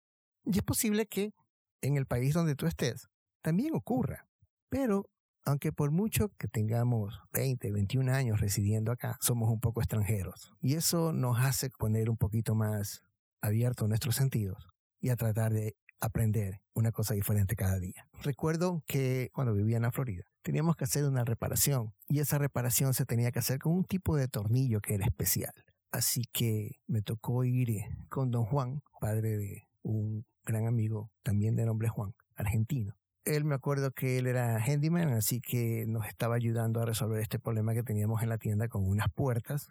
Y 0.46 0.56
es 0.56 0.64
posible 0.64 1.06
que 1.06 1.34
en 1.82 1.98
el 1.98 2.06
país 2.06 2.34
donde 2.34 2.56
tú 2.56 2.66
estés 2.66 3.10
también 3.42 3.76
ocurra, 3.76 4.26
pero 4.70 5.10
aunque 5.46 5.72
por 5.72 5.92
mucho 5.92 6.30
que 6.38 6.48
tengamos 6.48 7.20
20, 7.34 7.72
21 7.72 8.14
años 8.14 8.40
residiendo 8.40 8.92
acá, 8.92 9.18
somos 9.22 9.50
un 9.50 9.60
poco 9.60 9.82
extranjeros. 9.82 10.54
Y 10.62 10.76
eso 10.76 11.14
nos 11.14 11.40
hace 11.40 11.70
poner 11.70 12.10
un 12.10 12.18
poquito 12.18 12.56
más 12.56 13.04
abiertos 13.42 13.90
nuestros 13.90 14.16
sentidos 14.16 14.68
y 15.00 15.10
a 15.10 15.16
tratar 15.16 15.52
de 15.52 15.76
aprender 16.00 16.62
una 16.74 16.92
cosa 16.92 17.14
diferente 17.14 17.56
cada 17.56 17.80
día. 17.80 18.08
Recuerdo 18.22 18.84
que 18.88 19.30
cuando 19.34 19.54
vivía 19.54 19.78
en 19.78 19.84
la 19.84 19.92
Florida 19.92 20.24
teníamos 20.42 20.76
que 20.76 20.84
hacer 20.84 21.06
una 21.06 21.24
reparación 21.24 21.94
y 22.08 22.20
esa 22.20 22.38
reparación 22.38 22.94
se 22.94 23.06
tenía 23.06 23.32
que 23.32 23.40
hacer 23.40 23.60
con 23.60 23.74
un 23.74 23.86
tipo 23.86 24.16
de 24.16 24.28
tornillo 24.28 24.82
que 24.82 24.96
era 24.96 25.06
especial. 25.06 25.54
Así 25.92 26.24
que 26.32 26.80
me 26.88 27.02
tocó 27.02 27.44
ir 27.44 27.70
con 28.10 28.32
don 28.32 28.46
Juan, 28.46 28.82
padre 29.00 29.38
de 29.38 29.68
un 29.84 30.26
gran 30.44 30.68
amigo 30.68 31.12
también 31.22 31.56
de 31.56 31.66
nombre 31.66 31.88
Juan, 31.88 32.16
argentino. 32.36 32.96
Él 33.26 33.46
me 33.46 33.56
acuerdo 33.56 33.92
que 33.92 34.18
él 34.18 34.28
era 34.28 34.58
handyman, 34.58 35.14
así 35.14 35.40
que 35.40 35.86
nos 35.88 36.06
estaba 36.08 36.36
ayudando 36.36 36.82
a 36.82 36.86
resolver 36.86 37.22
este 37.22 37.40
problema 37.40 37.74
que 37.74 37.84
teníamos 37.84 38.22
en 38.22 38.30
la 38.30 38.38
tienda 38.38 38.68
con 38.68 38.86
unas 38.86 39.08
puertas. 39.14 39.70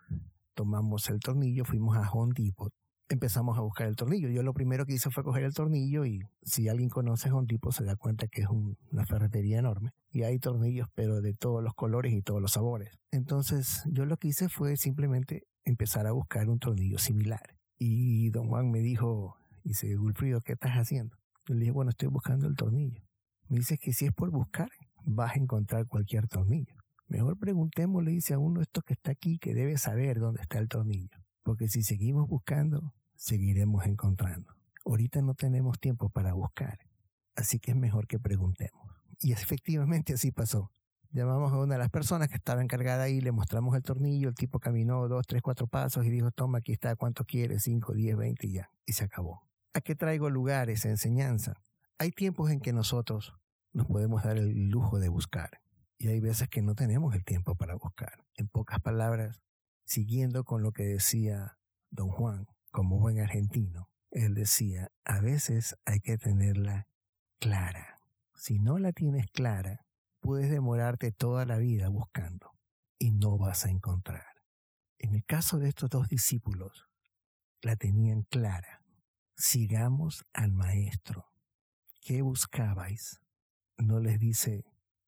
Tomamos 0.54 1.08
el 1.10 1.20
tornillo, 1.20 1.64
fuimos 1.64 1.96
a 1.96 2.10
Home 2.10 2.32
Depot 2.34 2.72
empezamos 3.12 3.58
a 3.58 3.60
buscar 3.60 3.86
el 3.86 3.96
tornillo. 3.96 4.28
Yo 4.28 4.42
lo 4.42 4.54
primero 4.54 4.86
que 4.86 4.94
hice 4.94 5.10
fue 5.10 5.22
coger 5.22 5.44
el 5.44 5.54
tornillo 5.54 6.04
y 6.04 6.20
si 6.42 6.68
alguien 6.68 6.88
conoce 6.88 7.30
Home 7.30 7.46
Depot 7.48 7.72
se 7.72 7.84
da 7.84 7.96
cuenta 7.96 8.26
que 8.26 8.42
es 8.42 8.48
una 8.48 9.06
ferretería 9.06 9.58
enorme 9.58 9.90
y 10.10 10.22
hay 10.22 10.38
tornillos 10.38 10.88
pero 10.94 11.20
de 11.20 11.34
todos 11.34 11.62
los 11.62 11.74
colores 11.74 12.12
y 12.12 12.22
todos 12.22 12.40
los 12.40 12.52
sabores. 12.52 12.98
Entonces 13.10 13.82
yo 13.86 14.06
lo 14.06 14.16
que 14.16 14.28
hice 14.28 14.48
fue 14.48 14.76
simplemente 14.76 15.44
empezar 15.64 16.06
a 16.06 16.12
buscar 16.12 16.48
un 16.48 16.58
tornillo 16.58 16.98
similar. 16.98 17.56
Y 17.78 18.30
don 18.30 18.48
Juan 18.48 18.70
me 18.70 18.80
dijo, 18.80 19.36
dice, 19.64 19.98
Wilfrido, 19.98 20.40
¿qué 20.40 20.52
estás 20.52 20.72
haciendo? 20.72 21.16
Yo 21.46 21.54
le 21.54 21.60
dije, 21.60 21.72
bueno, 21.72 21.90
estoy 21.90 22.08
buscando 22.08 22.46
el 22.46 22.54
tornillo. 22.54 23.02
Me 23.52 23.58
dice 23.58 23.76
que 23.76 23.92
si 23.92 24.06
es 24.06 24.12
por 24.14 24.30
buscar, 24.30 24.70
vas 25.04 25.32
a 25.32 25.38
encontrar 25.38 25.86
cualquier 25.86 26.26
tornillo. 26.26 26.74
Mejor 27.06 27.38
preguntemos, 27.38 28.02
le 28.02 28.12
dice 28.12 28.32
a 28.32 28.38
uno 28.38 28.62
esto 28.62 28.80
que 28.80 28.94
está 28.94 29.10
aquí, 29.10 29.38
que 29.38 29.52
debe 29.52 29.76
saber 29.76 30.20
dónde 30.20 30.40
está 30.40 30.58
el 30.58 30.68
tornillo. 30.68 31.18
Porque 31.42 31.68
si 31.68 31.82
seguimos 31.82 32.26
buscando, 32.26 32.94
seguiremos 33.14 33.84
encontrando. 33.84 34.54
Ahorita 34.86 35.20
no 35.20 35.34
tenemos 35.34 35.78
tiempo 35.78 36.08
para 36.08 36.32
buscar, 36.32 36.78
así 37.36 37.58
que 37.58 37.72
es 37.72 37.76
mejor 37.76 38.06
que 38.06 38.18
preguntemos. 38.18 38.88
Y 39.20 39.32
efectivamente 39.32 40.14
así 40.14 40.32
pasó. 40.32 40.70
Llamamos 41.10 41.52
a 41.52 41.58
una 41.58 41.74
de 41.74 41.80
las 41.80 41.90
personas 41.90 42.28
que 42.28 42.36
estaba 42.36 42.62
encargada 42.62 43.02
ahí, 43.02 43.20
le 43.20 43.32
mostramos 43.32 43.76
el 43.76 43.82
tornillo, 43.82 44.30
el 44.30 44.34
tipo 44.34 44.60
caminó 44.60 45.08
dos, 45.08 45.26
tres, 45.26 45.42
cuatro 45.42 45.66
pasos 45.66 46.06
y 46.06 46.10
dijo, 46.10 46.30
toma, 46.30 46.60
aquí 46.60 46.72
está, 46.72 46.96
¿cuánto 46.96 47.26
quieres? 47.26 47.64
Cinco, 47.64 47.92
diez, 47.92 48.16
veinte 48.16 48.46
y 48.46 48.54
ya. 48.54 48.70
Y 48.86 48.94
se 48.94 49.04
acabó. 49.04 49.42
¿A 49.74 49.82
qué 49.82 49.94
traigo 49.94 50.30
lugares, 50.30 50.86
enseñanza? 50.86 51.52
Hay 51.98 52.12
tiempos 52.12 52.50
en 52.50 52.58
que 52.58 52.72
nosotros 52.72 53.34
nos 53.72 53.86
podemos 53.86 54.22
dar 54.22 54.36
el 54.36 54.68
lujo 54.68 54.98
de 54.98 55.08
buscar. 55.08 55.60
Y 55.98 56.08
hay 56.08 56.20
veces 56.20 56.48
que 56.48 56.62
no 56.62 56.74
tenemos 56.74 57.14
el 57.14 57.24
tiempo 57.24 57.54
para 57.54 57.74
buscar. 57.74 58.24
En 58.34 58.48
pocas 58.48 58.80
palabras, 58.80 59.40
siguiendo 59.84 60.44
con 60.44 60.62
lo 60.62 60.72
que 60.72 60.84
decía 60.84 61.58
don 61.90 62.08
Juan, 62.08 62.46
como 62.70 62.98
buen 62.98 63.20
argentino, 63.20 63.88
él 64.10 64.34
decía, 64.34 64.90
a 65.04 65.20
veces 65.20 65.76
hay 65.84 66.00
que 66.00 66.18
tenerla 66.18 66.88
clara. 67.38 67.98
Si 68.34 68.58
no 68.58 68.78
la 68.78 68.92
tienes 68.92 69.26
clara, 69.30 69.86
puedes 70.20 70.50
demorarte 70.50 71.12
toda 71.12 71.46
la 71.46 71.58
vida 71.58 71.88
buscando 71.88 72.52
y 72.98 73.12
no 73.12 73.38
vas 73.38 73.64
a 73.64 73.70
encontrar. 73.70 74.26
En 74.98 75.14
el 75.14 75.24
caso 75.24 75.58
de 75.58 75.68
estos 75.68 75.90
dos 75.90 76.08
discípulos, 76.08 76.88
la 77.60 77.76
tenían 77.76 78.22
clara. 78.22 78.82
Sigamos 79.36 80.24
al 80.32 80.52
maestro. 80.52 81.26
¿Qué 82.00 82.22
buscabais? 82.22 83.20
No 83.78 84.00
les 84.00 84.18
dice, 84.18 84.64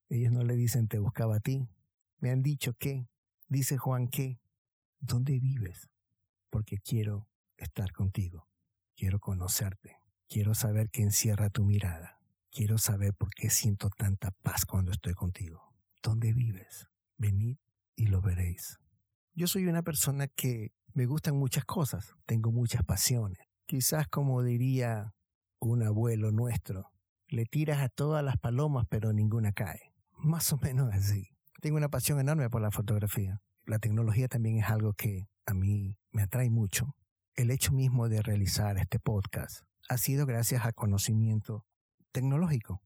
ellos 0.09 0.31
no 0.31 0.43
le 0.43 0.55
dicen 0.55 0.87
te 0.87 0.99
buscaba 0.99 1.37
a 1.37 1.39
ti. 1.39 1.67
Me 2.19 2.31
han 2.31 2.41
dicho 2.41 2.73
que, 2.73 3.07
dice 3.47 3.77
Juan 3.77 4.07
que, 4.07 4.39
¿dónde 4.99 5.39
vives? 5.39 5.89
Porque 6.49 6.77
quiero 6.79 7.29
estar 7.57 7.91
contigo. 7.91 8.47
Quiero 8.95 9.19
conocerte. 9.19 9.97
Quiero 10.27 10.55
saber 10.55 10.89
qué 10.89 11.03
encierra 11.03 11.49
tu 11.49 11.65
mirada. 11.65 12.19
Quiero 12.51 12.77
saber 12.77 13.13
por 13.13 13.29
qué 13.33 13.49
siento 13.49 13.89
tanta 13.89 14.31
paz 14.31 14.65
cuando 14.65 14.91
estoy 14.91 15.13
contigo. 15.13 15.73
¿Dónde 16.01 16.33
vives? 16.33 16.87
Venid 17.17 17.57
y 17.95 18.07
lo 18.07 18.21
veréis. 18.21 18.79
Yo 19.33 19.47
soy 19.47 19.67
una 19.67 19.83
persona 19.83 20.27
que 20.27 20.71
me 20.93 21.05
gustan 21.05 21.35
muchas 21.35 21.65
cosas, 21.65 22.15
tengo 22.25 22.51
muchas 22.51 22.83
pasiones. 22.83 23.39
Quizás 23.65 24.07
como 24.07 24.41
diría 24.43 25.13
un 25.59 25.83
abuelo 25.83 26.31
nuestro, 26.31 26.93
le 27.35 27.45
tiras 27.45 27.81
a 27.81 27.89
todas 27.89 28.23
las 28.23 28.37
palomas 28.37 28.85
pero 28.89 29.11
ninguna 29.11 29.51
cae. 29.51 29.91
Más 30.17 30.53
o 30.53 30.57
menos 30.57 30.93
así. 30.93 31.27
Tengo 31.59 31.75
una 31.75 31.89
pasión 31.89 32.17
enorme 32.21 32.49
por 32.49 32.61
la 32.61 32.71
fotografía. 32.71 33.41
La 33.65 33.77
tecnología 33.77 34.29
también 34.29 34.57
es 34.59 34.69
algo 34.69 34.93
que 34.93 35.27
a 35.45 35.53
mí 35.53 35.97
me 36.13 36.21
atrae 36.21 36.49
mucho. 36.49 36.95
El 37.35 37.51
hecho 37.51 37.73
mismo 37.73 38.07
de 38.07 38.21
realizar 38.21 38.77
este 38.77 38.99
podcast 38.99 39.65
ha 39.89 39.97
sido 39.97 40.25
gracias 40.25 40.65
a 40.65 40.71
conocimiento 40.71 41.65
tecnológico. 42.13 42.81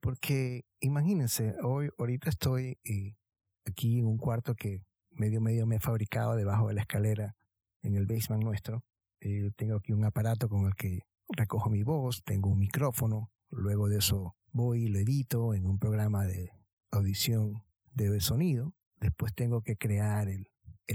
Porque 0.00 0.66
imagínense, 0.80 1.54
hoy, 1.62 1.88
ahorita 1.96 2.28
estoy 2.28 2.76
eh, 2.84 3.16
aquí 3.64 4.00
en 4.00 4.06
un 4.06 4.18
cuarto 4.18 4.54
que 4.54 4.82
medio 5.12 5.40
medio 5.40 5.66
me 5.66 5.76
he 5.76 5.80
fabricado 5.80 6.36
debajo 6.36 6.68
de 6.68 6.74
la 6.74 6.82
escalera 6.82 7.36
en 7.80 7.94
el 7.94 8.04
basement 8.04 8.44
nuestro. 8.44 8.84
Eh, 9.20 9.50
tengo 9.56 9.76
aquí 9.76 9.92
un 9.94 10.04
aparato 10.04 10.50
con 10.50 10.66
el 10.66 10.74
que 10.74 11.00
recojo 11.30 11.70
mi 11.70 11.82
voz, 11.82 12.22
tengo 12.22 12.50
un 12.50 12.58
micrófono, 12.58 13.30
luego 13.56 13.88
de 13.88 13.98
eso 13.98 14.36
voy 14.52 14.84
y 14.84 14.88
lo 14.88 14.98
edito 14.98 15.54
en 15.54 15.66
un 15.66 15.78
programa 15.78 16.24
de 16.24 16.52
audición 16.90 17.62
de 17.92 18.20
sonido, 18.20 18.74
después 19.00 19.34
tengo 19.34 19.62
que 19.62 19.76
crear 19.76 20.28
el, 20.28 20.48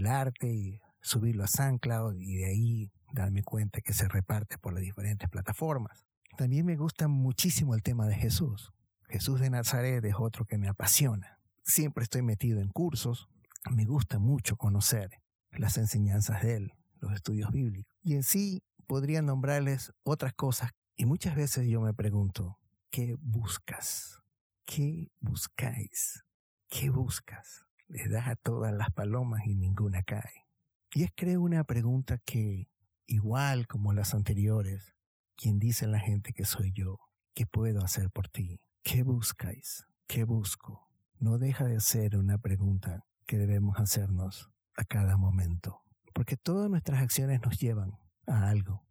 arte 0.06 0.48
y 0.48 0.80
subirlo 1.02 1.44
a 1.44 1.48
SoundCloud 1.48 2.16
y 2.20 2.38
de 2.38 2.46
ahí 2.46 2.92
darme 3.14 3.44
cuenta 3.44 3.82
que 3.82 3.94
se 3.94 4.08
reparte 4.08 4.58
por 4.58 4.74
las 4.74 4.82
diferentes 4.82 5.30
plataformas. 5.30 6.06
También 6.38 6.66
me 6.66 6.78
gusta 6.78 7.08
muchísimo 7.08 7.76
el 7.76 7.82
tema 7.82 8.08
de 8.08 8.16
Jesús. 8.16 8.72
Jesús 9.08 9.40
de 9.40 9.50
Nazaret 9.50 10.04
es 10.06 10.16
otro 10.18 10.46
que 10.46 10.58
me 10.58 10.68
apasiona. 10.68 11.40
Siempre 11.64 12.04
estoy 12.04 12.22
metido 12.22 12.62
en 12.62 12.70
cursos, 12.70 13.28
me 13.72 13.86
gusta 13.86 14.20
mucho 14.20 14.56
conocer 14.56 15.12
las 15.52 15.78
enseñanzas 15.78 16.42
de 16.44 16.56
él, 16.56 16.74
los 17.00 17.14
estudios 17.14 17.52
bíblicos. 17.52 17.94
Y 18.04 18.16
en 18.16 18.24
sí 18.24 18.64
podría 18.88 19.22
nombrarles 19.22 19.92
otras 20.04 20.34
cosas 20.34 20.72
y 21.00 21.06
muchas 21.06 21.34
veces 21.34 21.66
yo 21.66 21.80
me 21.80 21.94
pregunto, 21.94 22.60
¿qué 22.92 23.16
buscas? 23.22 24.22
¿Qué 24.66 25.14
buscáis? 25.22 26.26
¿Qué 26.68 26.90
buscas? 26.90 27.66
Le 27.88 28.10
das 28.10 28.28
a 28.28 28.36
todas 28.36 28.74
las 28.74 28.92
palomas 28.92 29.46
y 29.46 29.56
ninguna 29.56 30.04
cae. 30.04 30.46
Y 30.94 31.04
es 31.04 31.12
creo 31.16 31.42
una 31.42 31.64
pregunta 31.64 32.18
que, 32.26 32.68
igual 33.08 33.66
como 33.66 33.94
las 33.94 34.14
anteriores, 34.14 34.94
quien 35.38 35.58
dice 35.58 35.88
la 35.88 36.02
gente 36.02 36.34
que 36.34 36.44
soy 36.44 36.74
yo, 36.74 37.00
¿qué 37.34 37.46
puedo 37.46 37.82
hacer 37.82 38.10
por 38.12 38.28
ti? 38.28 38.60
¿Qué 38.84 39.04
buscáis? 39.04 39.88
¿Qué 40.06 40.26
busco? 40.26 40.90
No 41.18 41.38
deja 41.38 41.64
de 41.64 41.80
ser 41.80 42.18
una 42.18 42.40
pregunta 42.40 43.06
que 43.26 43.38
debemos 43.38 43.80
hacernos 43.80 44.52
a 44.76 44.84
cada 44.84 45.16
momento, 45.16 45.82
porque 46.14 46.36
todas 46.36 46.70
nuestras 46.70 47.02
acciones 47.02 47.40
nos 47.42 47.58
llevan 47.58 47.98
a 48.28 48.50
algo. 48.50 48.89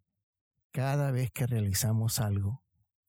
Cada 0.73 1.11
vez 1.11 1.31
que 1.31 1.47
realizamos 1.47 2.21
algo 2.21 2.63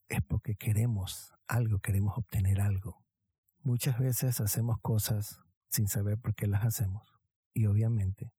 es 0.07 0.21
porque 0.21 0.55
queremos 0.55 1.33
algo, 1.47 1.79
queremos 1.79 2.17
obtener 2.17 2.61
algo. 2.61 3.03
Muchas 3.61 3.99
veces 3.99 4.39
hacemos 4.39 4.79
cosas 4.81 5.41
sin 5.69 5.87
saber 5.87 6.17
por 6.17 6.33
qué 6.35 6.47
las 6.47 6.63
hacemos 6.63 7.13
y 7.53 7.65
obviamente 7.65 8.33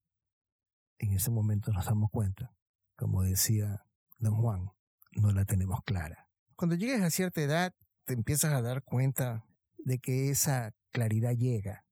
en 0.99 1.13
ese 1.13 1.31
momento 1.31 1.73
nos 1.73 1.87
damos 1.87 2.11
cuenta, 2.11 2.55
como 2.97 3.23
decía 3.23 3.85
don 4.19 4.37
Juan, 4.37 4.71
no 5.13 5.33
la 5.33 5.45
tenemos 5.45 5.81
clara. 5.85 6.29
Cuando 6.57 6.77
llegues 6.77 7.03
a 7.03 7.11
cierta 7.11 7.41
edad, 7.41 7.75
te 8.05 8.15
empiezas 8.15 8.53
a 8.53 8.63
dar 8.63 8.83
cuenta 8.83 9.45
de 9.79 9.99
que 9.99 10.31
esa 10.31 10.73
claridad 10.93 11.33
llega, 11.33 11.85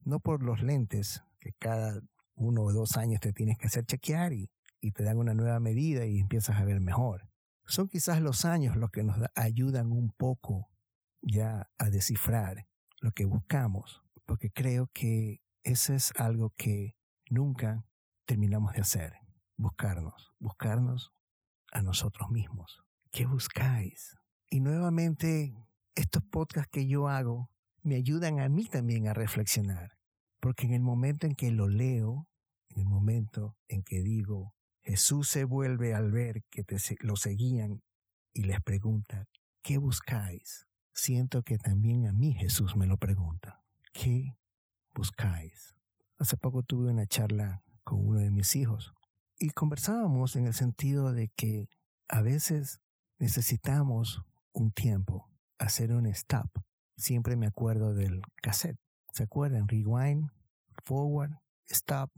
no 0.00 0.20
por 0.20 0.42
los 0.42 0.62
lentes, 0.62 1.22
que 1.38 1.52
cada 1.58 2.00
uno 2.34 2.62
o 2.62 2.72
dos 2.72 2.96
años 2.96 3.20
te 3.20 3.32
tienes 3.32 3.58
que 3.58 3.66
hacer 3.66 3.84
chequear 3.84 4.32
y, 4.32 4.50
y 4.82 4.90
te 4.90 5.04
dan 5.04 5.16
una 5.16 5.32
nueva 5.32 5.60
medida 5.60 6.04
y 6.04 6.18
empiezas 6.18 6.56
a 6.56 6.64
ver 6.64 6.80
mejor. 6.80 7.30
Son 7.64 7.88
quizás 7.88 8.20
los 8.20 8.44
años 8.44 8.76
los 8.76 8.90
que 8.90 9.04
nos 9.04 9.16
ayudan 9.36 9.92
un 9.92 10.10
poco 10.10 10.68
ya 11.22 11.70
a 11.78 11.88
descifrar 11.88 12.66
lo 13.00 13.12
que 13.12 13.24
buscamos, 13.24 14.02
porque 14.26 14.50
creo 14.50 14.88
que 14.92 15.40
eso 15.62 15.94
es 15.94 16.12
algo 16.16 16.50
que 16.56 16.96
nunca 17.30 17.86
terminamos 18.26 18.74
de 18.74 18.80
hacer, 18.80 19.14
buscarnos, 19.56 20.32
buscarnos 20.40 21.12
a 21.70 21.80
nosotros 21.82 22.30
mismos. 22.30 22.82
¿Qué 23.12 23.24
buscáis? 23.24 24.16
Y 24.50 24.60
nuevamente, 24.60 25.54
estos 25.94 26.24
podcasts 26.24 26.70
que 26.72 26.88
yo 26.88 27.08
hago 27.08 27.50
me 27.82 27.94
ayudan 27.94 28.40
a 28.40 28.48
mí 28.48 28.66
también 28.66 29.06
a 29.06 29.14
reflexionar, 29.14 29.96
porque 30.40 30.66
en 30.66 30.72
el 30.72 30.82
momento 30.82 31.26
en 31.26 31.36
que 31.36 31.52
lo 31.52 31.68
leo, 31.68 32.28
en 32.70 32.80
el 32.80 32.86
momento 32.86 33.56
en 33.68 33.84
que 33.84 34.02
digo, 34.02 34.54
Jesús 34.82 35.28
se 35.28 35.44
vuelve 35.44 35.94
al 35.94 36.10
ver 36.10 36.42
que 36.50 36.64
te, 36.64 36.76
lo 37.00 37.16
seguían 37.16 37.82
y 38.32 38.42
les 38.42 38.60
pregunta, 38.60 39.26
¿qué 39.62 39.78
buscáis? 39.78 40.66
Siento 40.92 41.42
que 41.42 41.58
también 41.58 42.06
a 42.06 42.12
mí 42.12 42.34
Jesús 42.34 42.76
me 42.76 42.86
lo 42.86 42.96
pregunta, 42.96 43.62
¿qué 43.92 44.36
buscáis? 44.92 45.74
Hace 46.18 46.36
poco 46.36 46.62
tuve 46.62 46.90
una 46.90 47.06
charla 47.06 47.62
con 47.84 48.06
uno 48.06 48.20
de 48.20 48.30
mis 48.30 48.54
hijos. 48.56 48.92
Y 49.38 49.50
conversábamos 49.50 50.36
en 50.36 50.46
el 50.46 50.54
sentido 50.54 51.12
de 51.12 51.28
que 51.28 51.68
a 52.08 52.22
veces 52.22 52.80
necesitamos 53.18 54.22
un 54.52 54.72
tiempo, 54.72 55.30
hacer 55.58 55.92
un 55.92 56.06
stop. 56.06 56.48
Siempre 56.96 57.36
me 57.36 57.46
acuerdo 57.46 57.94
del 57.94 58.22
cassette. 58.42 58.78
¿Se 59.12 59.24
acuerdan? 59.24 59.68
Rewind, 59.68 60.30
forward, 60.84 61.32
stop, 61.68 62.10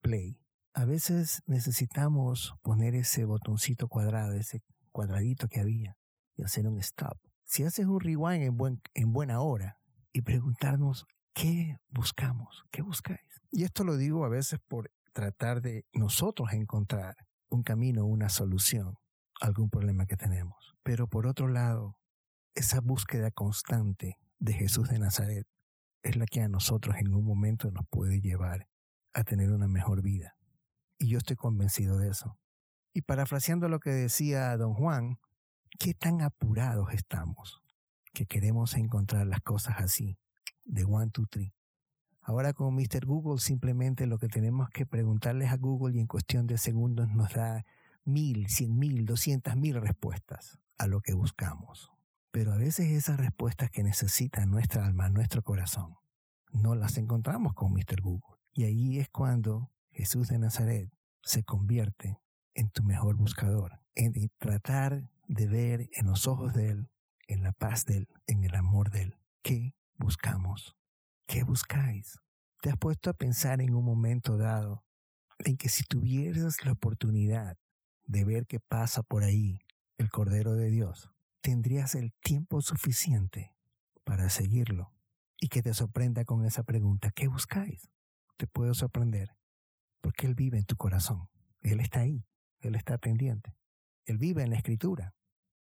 play. 0.00 0.43
A 0.76 0.84
veces 0.84 1.40
necesitamos 1.46 2.56
poner 2.62 2.96
ese 2.96 3.24
botoncito 3.24 3.86
cuadrado, 3.86 4.32
ese 4.32 4.60
cuadradito 4.90 5.46
que 5.46 5.60
había, 5.60 5.96
y 6.36 6.42
hacer 6.42 6.66
un 6.66 6.80
stop. 6.80 7.16
Si 7.44 7.62
haces 7.62 7.86
un 7.86 8.00
rewind 8.00 8.42
en, 8.42 8.56
buen, 8.56 8.82
en 8.92 9.12
buena 9.12 9.40
hora 9.40 9.78
y 10.12 10.22
preguntarnos 10.22 11.06
qué 11.32 11.76
buscamos, 11.90 12.64
qué 12.72 12.82
buscáis. 12.82 13.20
Y 13.52 13.62
esto 13.62 13.84
lo 13.84 13.96
digo 13.96 14.24
a 14.24 14.28
veces 14.28 14.58
por 14.66 14.90
tratar 15.12 15.60
de 15.60 15.86
nosotros 15.92 16.52
encontrar 16.52 17.14
un 17.50 17.62
camino, 17.62 18.04
una 18.04 18.28
solución 18.28 18.96
a 19.40 19.46
algún 19.46 19.70
problema 19.70 20.06
que 20.06 20.16
tenemos. 20.16 20.74
Pero 20.82 21.06
por 21.06 21.28
otro 21.28 21.46
lado, 21.46 21.96
esa 22.56 22.80
búsqueda 22.80 23.30
constante 23.30 24.18
de 24.40 24.54
Jesús 24.54 24.88
de 24.88 24.98
Nazaret 24.98 25.46
es 26.02 26.16
la 26.16 26.26
que 26.26 26.40
a 26.40 26.48
nosotros 26.48 26.96
en 26.98 27.14
un 27.14 27.24
momento 27.24 27.70
nos 27.70 27.86
puede 27.88 28.20
llevar 28.20 28.66
a 29.12 29.22
tener 29.22 29.52
una 29.52 29.68
mejor 29.68 30.02
vida. 30.02 30.34
Y 30.98 31.08
yo 31.08 31.18
estoy 31.18 31.36
convencido 31.36 31.98
de 31.98 32.08
eso. 32.08 32.38
Y 32.92 33.02
parafraseando 33.02 33.68
lo 33.68 33.80
que 33.80 33.90
decía 33.90 34.56
don 34.56 34.74
Juan, 34.74 35.18
¿qué 35.78 35.94
tan 35.94 36.22
apurados 36.22 36.92
estamos 36.92 37.60
que 38.12 38.26
queremos 38.26 38.74
encontrar 38.74 39.26
las 39.26 39.40
cosas 39.40 39.76
así, 39.78 40.16
de 40.64 40.84
one, 40.84 41.10
two, 41.10 41.26
three? 41.26 41.52
Ahora 42.26 42.54
con 42.54 42.74
Mr. 42.74 43.04
Google 43.04 43.38
simplemente 43.38 44.06
lo 44.06 44.18
que 44.18 44.28
tenemos 44.28 44.70
que 44.70 44.86
preguntarles 44.86 45.52
a 45.52 45.58
Google 45.58 45.96
y 45.96 46.00
en 46.00 46.06
cuestión 46.06 46.46
de 46.46 46.56
segundos 46.56 47.08
nos 47.10 47.34
da 47.34 47.66
mil, 48.04 48.48
cien 48.48 48.78
mil, 48.78 49.04
doscientas 49.04 49.56
mil 49.56 49.80
respuestas 49.80 50.58
a 50.78 50.86
lo 50.86 51.00
que 51.00 51.12
buscamos. 51.12 51.90
Pero 52.30 52.52
a 52.52 52.56
veces 52.56 52.86
esas 52.90 53.18
respuestas 53.18 53.70
que 53.70 53.82
necesita 53.82 54.46
nuestra 54.46 54.86
alma, 54.86 55.10
nuestro 55.10 55.42
corazón, 55.42 55.96
no 56.50 56.74
las 56.74 56.96
encontramos 56.96 57.52
con 57.54 57.72
Mr. 57.72 58.00
Google. 58.00 58.38
Y 58.54 58.64
ahí 58.64 58.98
es 58.98 59.08
cuando 59.10 59.70
Jesús 59.94 60.28
de 60.28 60.38
Nazaret 60.38 60.90
se 61.22 61.44
convierte 61.44 62.20
en 62.54 62.70
tu 62.70 62.82
mejor 62.82 63.16
buscador, 63.16 63.80
en 63.94 64.12
tratar 64.38 65.08
de 65.26 65.46
ver 65.46 65.88
en 65.92 66.06
los 66.06 66.26
ojos 66.26 66.52
de 66.52 66.70
Él, 66.70 66.90
en 67.26 67.42
la 67.42 67.52
paz 67.52 67.86
de 67.86 67.98
Él, 67.98 68.08
en 68.26 68.44
el 68.44 68.54
amor 68.54 68.90
de 68.90 69.02
Él, 69.02 69.16
qué 69.42 69.74
buscamos 69.96 70.76
¿Qué 71.26 71.42
buscáis? 71.42 72.18
¿Te 72.60 72.70
has 72.70 72.76
puesto 72.76 73.10
a 73.10 73.14
pensar 73.14 73.60
en 73.60 73.74
un 73.74 73.84
momento 73.84 74.36
dado 74.36 74.84
en 75.38 75.56
que 75.56 75.68
si 75.68 75.82
tuvieras 75.82 76.64
la 76.64 76.72
oportunidad 76.72 77.56
de 78.06 78.24
ver 78.24 78.46
qué 78.46 78.60
pasa 78.60 79.02
por 79.02 79.24
ahí 79.24 79.60
el 79.96 80.10
Cordero 80.10 80.54
de 80.54 80.70
Dios, 80.70 81.10
tendrías 81.40 81.94
el 81.94 82.12
tiempo 82.22 82.60
suficiente 82.60 83.54
para 84.04 84.28
seguirlo 84.28 84.92
y 85.40 85.48
que 85.48 85.62
te 85.62 85.72
sorprenda 85.72 86.24
con 86.24 86.44
esa 86.44 86.62
pregunta, 86.62 87.10
¿qué 87.10 87.26
buscáis? 87.26 87.90
Te 88.36 88.46
puedo 88.46 88.74
sorprender 88.74 89.34
porque 90.04 90.26
Él 90.26 90.34
vive 90.34 90.58
en 90.58 90.66
tu 90.66 90.76
corazón, 90.76 91.30
Él 91.62 91.80
está 91.80 92.00
ahí, 92.00 92.26
Él 92.60 92.74
está 92.74 92.98
pendiente, 92.98 93.56
Él 94.04 94.18
vive 94.18 94.42
en 94.42 94.50
la 94.50 94.56
escritura. 94.56 95.14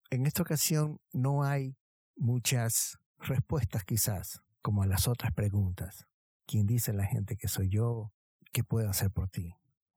En 0.10 0.26
esta 0.26 0.42
ocasión 0.42 1.00
no 1.14 1.44
hay 1.44 1.78
muchas 2.18 3.00
respuestas 3.18 3.86
quizás, 3.86 4.42
como 4.62 4.84
a 4.84 4.88
las 4.88 5.08
otras 5.08 5.32
preguntas. 5.32 6.06
¿Quién 6.46 6.66
dice 6.66 6.92
la 6.92 7.06
gente 7.06 7.38
que 7.38 7.48
soy 7.48 7.70
yo? 7.70 8.12
¿Qué 8.52 8.66
puedo 8.66 8.90
hacer 8.90 9.10
por 9.10 9.30
ti? 9.30 9.56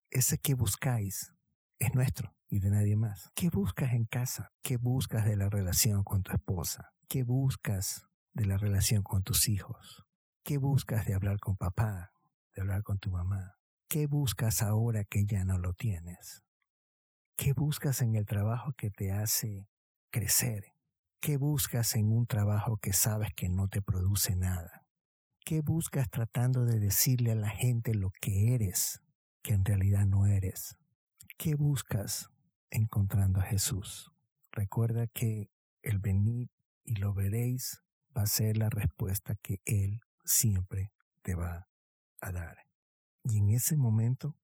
Ese 0.08 0.38
que 0.38 0.54
buscáis 0.54 1.34
es 1.80 1.92
nuestro 1.96 2.36
y 2.48 2.60
de 2.60 2.70
nadie 2.70 2.94
más. 2.94 3.32
¿Qué 3.34 3.50
buscas 3.50 3.92
en 3.92 4.04
casa? 4.04 4.52
¿Qué 4.62 4.76
buscas 4.76 5.24
de 5.24 5.34
la 5.34 5.48
relación 5.48 6.04
con 6.04 6.22
tu 6.22 6.30
esposa? 6.30 6.92
¿Qué 7.08 7.24
buscas 7.24 8.06
de 8.34 8.46
la 8.46 8.56
relación 8.56 9.02
con 9.02 9.24
tus 9.24 9.48
hijos? 9.48 10.06
¿Qué 10.44 10.58
buscas 10.58 11.06
de 11.06 11.14
hablar 11.14 11.40
con 11.40 11.56
papá, 11.56 12.12
de 12.54 12.62
hablar 12.62 12.84
con 12.84 13.00
tu 13.00 13.10
mamá? 13.10 13.57
¿Qué 13.90 14.06
buscas 14.06 14.60
ahora 14.60 15.04
que 15.04 15.24
ya 15.24 15.46
no 15.46 15.56
lo 15.56 15.72
tienes? 15.72 16.42
¿Qué 17.38 17.54
buscas 17.54 18.02
en 18.02 18.16
el 18.16 18.26
trabajo 18.26 18.74
que 18.76 18.90
te 18.90 19.12
hace 19.12 19.66
crecer? 20.10 20.74
¿Qué 21.22 21.38
buscas 21.38 21.96
en 21.96 22.12
un 22.12 22.26
trabajo 22.26 22.76
que 22.76 22.92
sabes 22.92 23.30
que 23.34 23.48
no 23.48 23.66
te 23.66 23.80
produce 23.80 24.36
nada? 24.36 24.84
¿Qué 25.42 25.62
buscas 25.62 26.10
tratando 26.10 26.66
de 26.66 26.78
decirle 26.78 27.32
a 27.32 27.34
la 27.34 27.48
gente 27.48 27.94
lo 27.94 28.10
que 28.20 28.54
eres, 28.54 29.00
que 29.42 29.54
en 29.54 29.64
realidad 29.64 30.04
no 30.04 30.26
eres? 30.26 30.76
¿Qué 31.38 31.54
buscas 31.54 32.28
encontrando 32.68 33.40
a 33.40 33.44
Jesús? 33.44 34.12
Recuerda 34.52 35.06
que 35.06 35.48
el 35.80 35.98
venir 35.98 36.50
y 36.84 36.96
lo 36.96 37.14
veréis 37.14 37.82
va 38.14 38.24
a 38.24 38.26
ser 38.26 38.58
la 38.58 38.68
respuesta 38.68 39.34
que 39.36 39.62
Él 39.64 40.02
siempre 40.26 40.92
te 41.22 41.34
va 41.34 41.70
a 42.20 42.32
dar. 42.32 42.67
Y 43.28 43.38
en 43.38 43.50
ese 43.50 43.76
momento, 43.76 44.36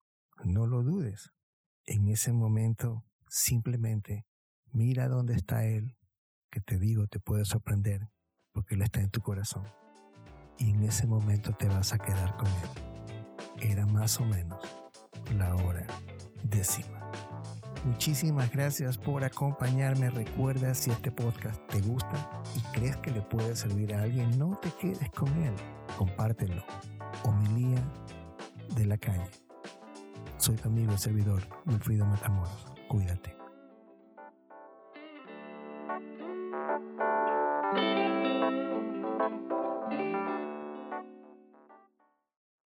no 0.44 0.66
lo 0.66 0.83
dudes. 0.83 1.33
En 1.87 2.09
ese 2.09 2.33
momento, 2.33 3.05
simplemente 3.29 4.27
mira 4.73 5.09
dónde 5.09 5.35
está 5.35 5.64
Él, 5.64 5.97
que 6.51 6.61
te 6.61 6.79
digo, 6.79 7.07
te 7.07 7.18
puede 7.18 7.44
sorprender, 7.44 8.09
porque 8.53 8.75
Él 8.75 8.83
está 8.83 9.01
en 9.01 9.11
tu 9.11 9.20
corazón 9.20 9.64
y 10.59 10.70
en 10.70 10.83
ese 10.85 11.07
momento 11.07 11.53
te 11.53 11.68
vas 11.68 11.92
a 11.92 11.99
quedar 11.99 12.37
con 12.37 12.47
él. 12.47 13.70
Era 13.70 13.87
más 13.87 14.20
o 14.20 14.25
menos 14.25 14.61
la 15.37 15.55
hora 15.57 15.87
décima. 16.42 17.11
Muchísimas 17.85 18.51
gracias 18.51 18.97
por 18.97 19.25
acompañarme. 19.25 20.11
Recuerda 20.11 20.75
si 20.75 20.90
este 20.90 21.11
podcast 21.11 21.61
te 21.68 21.81
gusta 21.83 22.42
y 22.57 22.61
crees 22.79 22.97
que 22.99 23.11
le 23.11 23.20
puede 23.20 23.55
servir 23.57 23.94
a 23.94 24.03
alguien, 24.03 24.38
no 24.38 24.59
te 24.61 24.70
quedes 24.81 25.11
con 25.11 25.29
él. 25.42 25.55
Compártelo. 25.99 26.64
Homilía 27.25 27.83
de 28.76 28.87
la 28.87 28.98
calle. 28.98 29.30
Soy 30.38 30.56
tu 30.56 30.68
amigo 30.68 30.92
y 30.92 30.98
servidor, 30.98 31.42
Wilfrido 31.66 32.04
Matamoros. 32.06 32.66
Cuídate. 32.88 33.43